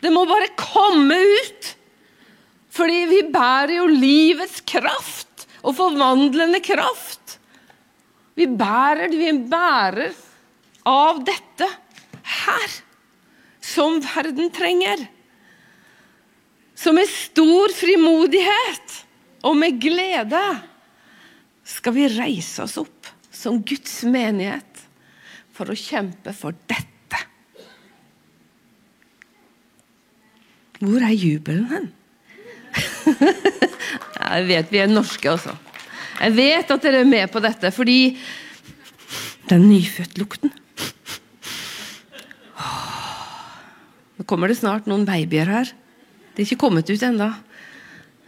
Det 0.00 0.12
må 0.14 0.22
bare 0.30 0.48
komme 0.56 1.18
ut. 1.18 1.65
Fordi 2.76 3.02
vi 3.08 3.22
bærer 3.32 3.78
jo 3.78 3.86
livets 3.88 4.60
kraft 4.68 5.46
og 5.62 5.76
forvandlende 5.78 6.60
kraft. 6.64 7.38
Vi 8.36 8.46
bærer, 8.46 9.08
vi 9.16 9.32
bærer 9.48 10.12
av 10.86 11.22
dette 11.24 11.68
her, 12.44 12.74
som 13.64 13.98
verden 14.04 14.52
trenger. 14.54 15.06
Så 16.76 16.92
med 16.92 17.08
stor 17.08 17.72
frimodighet 17.72 19.00
og 19.48 19.56
med 19.56 19.80
glede 19.80 20.44
skal 21.66 21.96
vi 21.96 22.10
reise 22.12 22.66
oss 22.66 22.76
opp 22.78 23.08
som 23.32 23.62
Guds 23.66 24.02
menighet 24.04 24.84
for 25.56 25.72
å 25.72 25.78
kjempe 25.78 26.34
for 26.36 26.56
dette. 26.68 27.22
Hvor 30.76 31.00
er 31.00 31.16
jubelen 31.16 31.70
hen? 31.72 31.94
Jeg 34.26 34.46
vet 34.48 34.72
vi 34.72 34.82
er 34.82 34.90
norske, 34.90 35.30
altså. 35.30 35.54
Jeg 36.16 36.34
vet 36.36 36.70
at 36.72 36.84
dere 36.84 37.02
er 37.04 37.08
med 37.08 37.30
på 37.32 37.42
dette, 37.44 37.70
fordi 37.74 38.16
den 39.46 39.68
nyfødtlukten 39.70 40.54
Nå 44.16 44.24
kommer 44.24 44.48
det 44.48 44.56
snart 44.56 44.86
noen 44.88 45.04
babyer 45.04 45.50
her. 45.52 45.70
De 46.32 46.40
er 46.40 46.46
ikke 46.46 46.62
kommet 46.64 46.88
ut 46.88 47.02
ennå. 47.04 47.28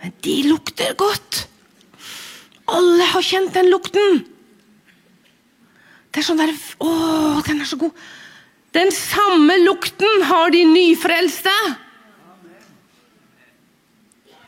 Men 0.03 0.13
de 0.25 0.35
lukter 0.51 0.93
godt! 1.01 1.47
Alle 2.69 3.07
har 3.09 3.25
kjent 3.25 3.55
den 3.57 3.71
lukten! 3.73 4.21
Det 6.13 6.21
er 6.21 6.27
sånn 6.27 6.41
der 6.41 6.53
Å, 6.53 6.91
den 7.47 7.63
er 7.65 7.69
så 7.69 7.81
god! 7.81 7.97
Den 8.77 8.93
samme 8.93 9.57
lukten 9.65 10.27
har 10.29 10.53
de 10.53 10.67
nyfrelste! 10.69 11.55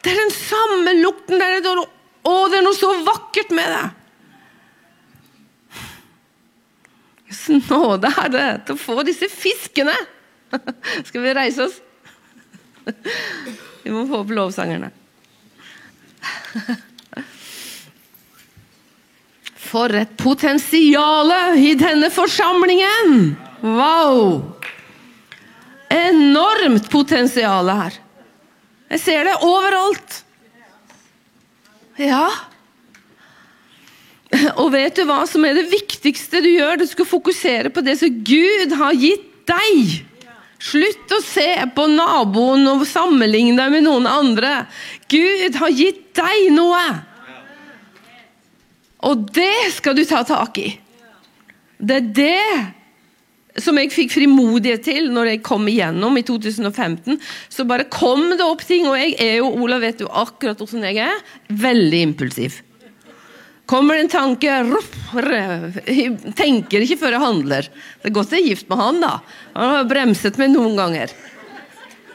Det 0.00 0.12
er 0.12 0.20
den 0.20 0.34
samme 0.34 0.94
lukten. 1.00 1.40
Det 1.40 1.72
å, 1.72 2.36
det 2.48 2.60
er 2.60 2.64
noe 2.64 2.76
så 2.76 2.92
vakkert 3.06 3.52
med 3.56 3.74
det! 3.74 3.88
Nåde 7.50 8.10
er 8.10 8.30
det 8.30 8.46
til 8.66 8.76
å 8.76 8.80
få 8.80 9.02
disse 9.06 9.28
fiskene. 9.30 9.94
Skal 11.08 11.22
vi 11.22 11.34
reise 11.34 11.68
oss? 11.68 11.78
Vi 13.84 13.92
må 13.94 14.04
få 14.08 14.22
opp 14.24 14.32
lovsangerne. 14.34 14.90
For 19.70 19.94
et 19.94 20.16
potensial 20.18 21.30
i 21.62 21.74
denne 21.78 22.10
forsamlingen! 22.10 23.36
Wow! 23.62 24.42
Enormt 25.90 26.90
potensial 26.90 27.70
her. 27.70 27.98
Jeg 28.90 29.02
ser 29.02 29.26
det 29.28 29.36
overalt. 29.46 30.20
Ja. 32.00 32.26
Og 34.62 34.70
vet 34.74 34.98
du 34.98 35.04
hva 35.08 35.22
som 35.30 35.44
er 35.46 35.58
det 35.58 35.70
viktigste 35.70 36.42
du 36.42 36.50
gjør? 36.52 36.80
Du 36.80 36.86
skal 36.90 37.08
fokusere 37.08 37.72
på 37.74 37.84
det 37.86 37.98
som 38.00 38.22
Gud 38.26 38.74
har 38.78 38.96
gitt 38.98 39.28
deg. 39.50 40.00
Slutt 40.60 41.14
å 41.16 41.22
se 41.24 41.48
på 41.74 41.86
naboen 41.88 42.66
og 42.68 42.84
sammenligne 42.88 43.56
deg 43.56 43.72
med 43.72 43.86
noen 43.86 44.08
andre. 44.10 44.66
Gud 45.10 45.56
har 45.56 45.72
gitt 45.72 46.10
deg 46.18 46.50
noe. 46.52 46.82
Og 49.08 49.24
det 49.32 49.72
skal 49.78 49.96
du 49.96 50.04
ta 50.04 50.20
tak 50.28 50.60
i. 50.60 50.68
Det 51.80 51.96
er 51.96 52.10
det 52.18 52.50
som 53.58 53.78
jeg 53.80 53.90
fikk 53.92 54.12
frimodighet 54.14 54.84
til 54.86 55.10
når 55.14 55.34
jeg 55.34 55.42
kom 55.46 55.66
igjennom 55.70 56.18
i 56.18 56.24
2015. 56.26 57.18
Så 57.50 57.66
bare 57.68 57.88
kom 57.90 58.28
det 58.36 58.46
opp 58.46 58.62
ting, 58.66 58.86
og 58.86 58.98
jeg 58.98 59.16
er 59.18 59.38
jo, 59.40 59.50
Ola 59.64 59.80
vet 59.82 60.02
jo 60.04 60.10
akkurat 60.10 60.60
hvordan 60.60 60.86
jeg 60.86 61.00
er, 61.08 61.22
veldig 61.50 62.02
impulsiv. 62.10 62.60
Kommer 63.70 63.94
det 63.94 64.08
en 64.08 64.10
tanke 64.10 64.54
tenker 66.38 66.82
ikke 66.82 66.98
før 66.98 67.14
jeg 67.14 67.22
handler. 67.22 67.68
Det 68.02 68.10
er 68.10 68.14
godt 68.16 68.34
jeg 68.34 68.42
er 68.42 68.48
gift 68.50 68.70
med 68.70 68.80
han, 68.80 68.98
da. 69.02 69.12
Han 69.54 69.74
har 69.76 69.90
bremset 69.90 70.38
meg 70.42 70.50
noen 70.54 70.74
ganger. 70.78 71.14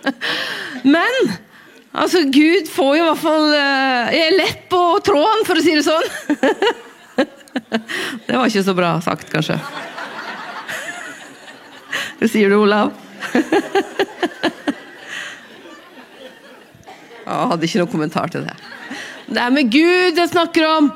Men 0.96 1.22
altså, 1.96 2.26
Gud 2.28 2.68
får 2.72 2.92
jo 2.98 3.06
i 3.06 3.08
hvert 3.08 3.24
fall 3.24 3.48
eh, 3.56 4.12
Jeg 4.18 4.26
er 4.26 4.36
lett 4.36 4.68
på 4.72 4.82
tråden, 5.08 5.48
for 5.48 5.60
å 5.60 5.64
si 5.64 5.78
det 5.80 5.88
sånn. 5.88 6.08
Det 8.26 8.36
var 8.36 8.50
ikke 8.50 8.66
så 8.68 8.76
bra 8.76 8.98
sagt, 9.00 9.30
kanskje. 9.32 9.56
Sier 12.26 12.50
du, 12.50 12.58
Olav? 12.58 12.94
Jeg 17.26 17.50
hadde 17.50 17.66
ikke 17.66 17.82
noen 17.82 17.92
kommentar 17.92 18.30
til 18.34 18.46
det. 18.46 18.56
Det 19.26 19.42
er 19.42 19.54
med 19.54 19.70
Gud 19.74 20.20
jeg 20.20 20.30
snakker 20.30 20.66
om! 20.70 20.90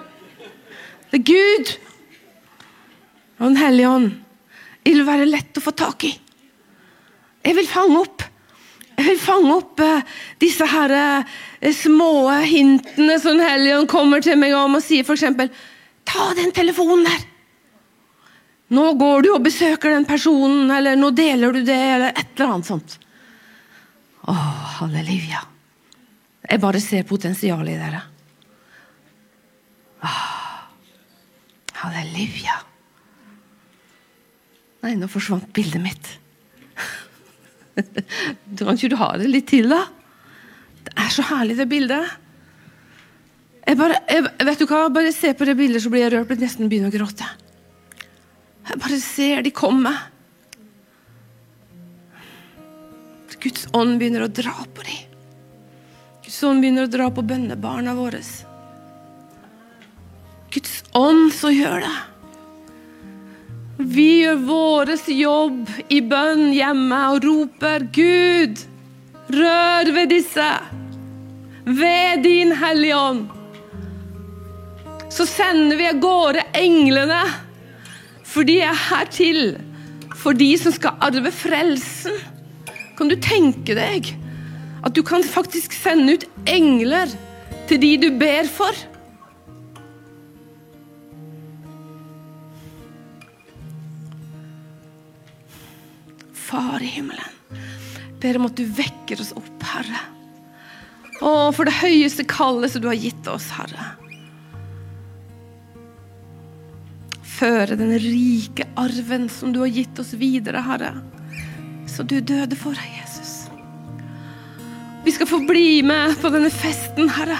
Det 1.09 1.17
er 1.19 1.25
Gud! 1.25 1.71
Og 3.39 3.45
Den 3.47 3.57
hellige 3.57 3.89
ånd. 3.89 4.09
Det 4.85 4.93
vil 4.93 5.07
være 5.07 5.29
lett 5.29 5.57
å 5.57 5.63
få 5.63 5.73
tak 5.77 6.05
i. 6.05 6.11
Jeg 7.45 7.57
vil 7.57 7.69
fange 7.69 7.97
opp. 8.03 8.25
Jeg 8.99 9.07
vil 9.07 9.21
fange 9.21 9.55
opp 9.55 9.81
eh, 9.81 10.05
disse 10.41 10.65
her 10.69 10.93
eh, 10.93 11.73
små 11.73 12.29
hintene 12.45 13.17
som 13.21 13.37
Den 13.39 13.47
hellige 13.47 13.79
ånd 13.79 13.89
kommer 13.89 14.21
til 14.25 14.37
meg 14.41 14.53
om 14.57 14.77
og 14.77 14.85
sier 14.85 15.07
f.eks.: 15.07 15.25
Ta 16.09 16.33
den 16.37 16.53
telefonen 16.53 17.05
der! 17.07 17.28
Nå 18.69 18.85
går 18.99 19.25
du 19.25 19.31
og 19.33 19.45
besøker 19.45 19.95
den 19.95 20.05
personen, 20.05 20.69
eller 20.71 20.97
nå 20.99 21.09
deler 21.17 21.55
du 21.55 21.63
det, 21.65 21.77
eller 21.95 22.13
et 22.13 22.35
eller 22.35 22.53
annet 22.53 22.69
sånt. 22.69 22.97
Å, 24.29 24.35
halleluja. 24.79 25.41
Jeg 26.49 26.61
bare 26.61 26.81
ser 26.81 27.07
potensialet 27.09 27.73
i 27.73 27.79
dere. 27.79 28.01
Åh, 30.05 30.21
halleluja. 31.81 32.59
Nei, 34.85 34.95
nå 34.95 35.09
forsvant 35.11 35.49
bildet 35.55 35.83
mitt. 35.83 36.13
Kan 38.59 38.77
ikke 38.77 38.93
du 38.93 38.99
ha 39.01 39.11
det 39.19 39.33
litt 39.33 39.49
til, 39.49 39.69
da? 39.71 39.83
Det 40.85 40.93
er 40.93 41.11
så 41.13 41.25
herlig, 41.33 41.57
det 41.59 41.67
bildet. 41.69 42.17
Jeg 43.65 43.77
bare, 43.77 43.99
jeg, 44.09 44.23
vet 44.47 44.61
du 44.61 44.69
hva? 44.69 44.85
Bare 44.93 45.11
se 45.13 45.33
på 45.37 45.45
det 45.45 45.57
bildet, 45.59 45.83
så 45.83 45.91
blir 45.93 46.05
jeg 46.05 46.13
rørt. 46.15 46.29
Blir 46.29 46.41
nesten 46.41 46.69
begynner 46.71 46.93
å 46.93 46.95
gråte. 46.95 47.27
Jeg 48.69 48.77
bare 48.77 48.99
ser 49.01 49.41
de 49.45 49.51
komme. 49.55 49.93
Guds 53.39 53.69
ånd 53.71 53.97
begynner 53.99 54.25
å 54.25 54.31
dra 54.31 54.53
på 54.75 54.83
dem. 54.83 55.07
Guds 56.25 56.37
ånd 56.43 56.61
begynner 56.61 56.85
å 56.85 56.91
dra 56.91 57.07
på 57.13 57.23
bønnebarna 57.25 57.95
våre. 57.95 58.19
Guds 60.51 60.83
ånd 60.97 61.31
så 61.33 61.51
gjør 61.53 61.85
det. 61.85 61.97
Vi 63.79 64.07
gjør 64.25 64.41
vår 64.43 64.93
jobb 65.15 65.69
i 65.87 66.01
bønn 66.03 66.49
hjemme 66.51 66.99
og 67.13 67.23
roper 67.23 67.85
'Gud, 67.95 68.59
rør 69.31 69.91
ved 69.95 70.11
disse'. 70.11 70.59
Ved 71.63 72.23
din 72.23 72.51
Hellige 72.51 72.97
Ånd. 72.97 73.29
Så 75.09 75.25
sender 75.25 75.77
vi 75.77 75.87
av 75.87 76.01
gårde 76.01 76.43
englene, 76.53 77.21
for 78.29 78.45
jeg 78.45 78.61
er 78.61 78.77
her 78.89 79.09
til 79.09 79.57
for 80.19 80.37
de 80.37 80.49
som 80.59 80.73
skal 80.75 80.99
arve 81.01 81.31
frelsen. 81.33 82.15
Kan 82.97 83.09
du 83.09 83.15
tenke 83.23 83.75
deg 83.77 84.11
at 84.85 84.95
du 84.95 85.01
kan 85.03 85.23
faktisk 85.25 85.73
sende 85.75 86.17
ut 86.17 86.25
engler 86.49 87.11
til 87.69 87.81
de 87.81 87.91
du 88.03 88.09
ber 88.19 88.47
for? 88.51 88.75
Far 96.49 96.81
i 96.81 96.89
himmelen, 96.89 97.59
ber 98.21 98.39
om 98.39 98.47
at 98.49 98.57
du 98.57 98.65
vekker 98.65 99.21
oss 99.21 99.35
opp, 99.37 99.65
Herre. 99.69 100.01
Å, 101.19 101.51
for 101.53 101.67
det 101.67 101.77
høyeste 101.77 102.25
kallet 102.29 102.73
som 102.73 102.81
du 102.81 102.89
har 102.89 102.97
gitt 102.97 103.27
oss, 103.29 103.51
Herre. 103.53 103.91
Føre 107.39 107.77
den 107.79 107.93
rike 108.03 108.65
arven 108.75 109.29
som 109.31 109.53
du 109.55 109.61
har 109.61 109.71
gitt 109.71 109.99
oss 110.01 110.11
videre, 110.19 110.59
Herre. 110.59 110.91
Så 111.87 112.03
du 112.03 112.17
døde 112.19 112.57
for, 112.59 112.75
Jesus. 112.75 113.47
Vi 115.05 115.13
skal 115.15 115.29
få 115.29 115.39
bli 115.47 115.79
med 115.87 116.17
på 116.19 116.31
denne 116.33 116.51
festen, 116.51 117.07
Herre. 117.15 117.37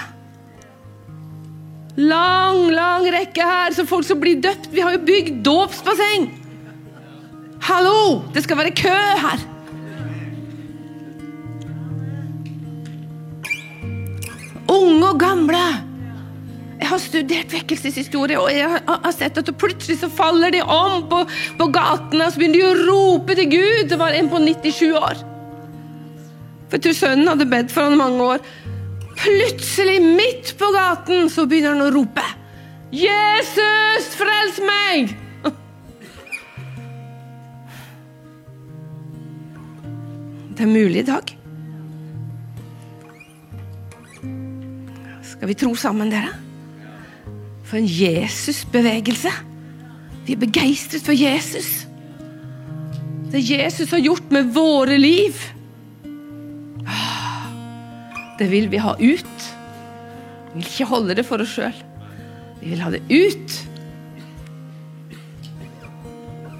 Lang, 2.00 2.70
lang 2.72 3.04
rekke 3.12 3.44
her, 3.44 3.76
så 3.76 3.84
folk 3.84 4.06
som 4.08 4.22
blir 4.22 4.40
døpt. 4.40 4.70
Vi 4.72 4.80
har 4.80 4.96
jo 4.96 5.02
bygd 5.04 5.42
dåpsbasseng. 5.44 6.30
Hallo! 7.68 8.22
Det 8.32 8.46
skal 8.46 8.56
være 8.62 8.72
kø 8.80 8.96
her. 9.26 9.44
Unge 14.70 15.12
og 15.12 15.20
gamle. 15.20 15.89
Har 16.90 16.98
studert 16.98 17.52
vekkelseshistorie, 17.54 18.38
og 18.40 18.50
jeg 18.50 18.66
har 18.66 19.12
sett 19.14 19.36
at 19.38 19.50
plutselig 19.58 20.00
så 20.00 20.08
faller 20.10 20.50
de 20.50 20.62
om 20.64 21.04
på, 21.10 21.20
på 21.60 21.66
gatene, 21.70 22.24
og 22.26 22.32
så 22.32 22.40
begynner 22.40 22.58
de 22.58 22.66
å 22.66 22.88
rope 22.88 23.36
til 23.38 23.46
Gud. 23.52 23.84
Det 23.92 23.98
var 24.00 24.16
en 24.16 24.30
på 24.32 24.40
97 24.42 24.90
år. 24.98 25.22
For 26.70 26.82
tror 26.82 26.94
sønnen 26.98 27.30
hadde 27.30 27.46
bedt 27.50 27.70
for 27.74 27.86
han 27.86 27.98
mange 27.98 28.26
år. 28.34 28.42
Plutselig, 29.20 29.98
midt 30.02 30.58
på 30.58 30.66
gaten, 30.74 31.30
så 31.30 31.46
begynner 31.46 31.76
han 31.76 31.86
å 31.86 31.94
rope. 31.94 32.26
Jesus, 32.90 34.10
frels 34.18 34.58
meg! 34.66 35.14
Det 40.58 40.62
er 40.66 40.70
mulig 40.74 41.00
i 41.04 41.08
dag. 41.08 41.26
Skal 45.30 45.48
vi 45.48 45.54
tro 45.56 45.70
sammen, 45.78 46.10
dere? 46.12 46.49
For 47.70 47.78
en 47.78 47.86
Jesus-bevegelse. 47.86 49.30
Vi 50.26 50.34
er 50.34 50.40
begeistret 50.42 51.04
for 51.06 51.14
Jesus. 51.14 51.86
Det 53.30 53.44
Jesus 53.46 53.92
har 53.94 54.02
gjort 54.02 54.32
med 54.34 54.50
våre 54.54 54.96
liv. 54.98 55.38
Ah, 56.82 57.46
det 58.38 58.50
vil 58.50 58.66
vi 58.72 58.80
ha 58.82 58.96
ut. 58.98 59.46
Vi 60.50 60.58
vil 60.58 60.66
ikke 60.66 60.88
holde 60.90 61.14
det 61.14 61.26
for 61.28 61.42
oss 61.42 61.54
sjøl. 61.54 61.76
Vi 62.58 62.72
vil 62.72 62.82
ha 62.82 62.90
det 62.90 63.04
ut. 63.06 63.54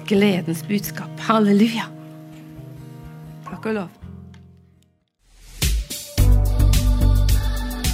Gledens 0.07 0.63
budskap. 0.67 1.11
Halleluja. 1.27 1.89
Takk 3.51 3.67
og 3.67 3.77
lov. 3.81 3.99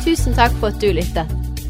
Tusen 0.05 0.37
takk 0.37 0.53
for 0.61 0.69
at 0.69 0.81
du 0.85 0.93
lyttet. 0.93 1.46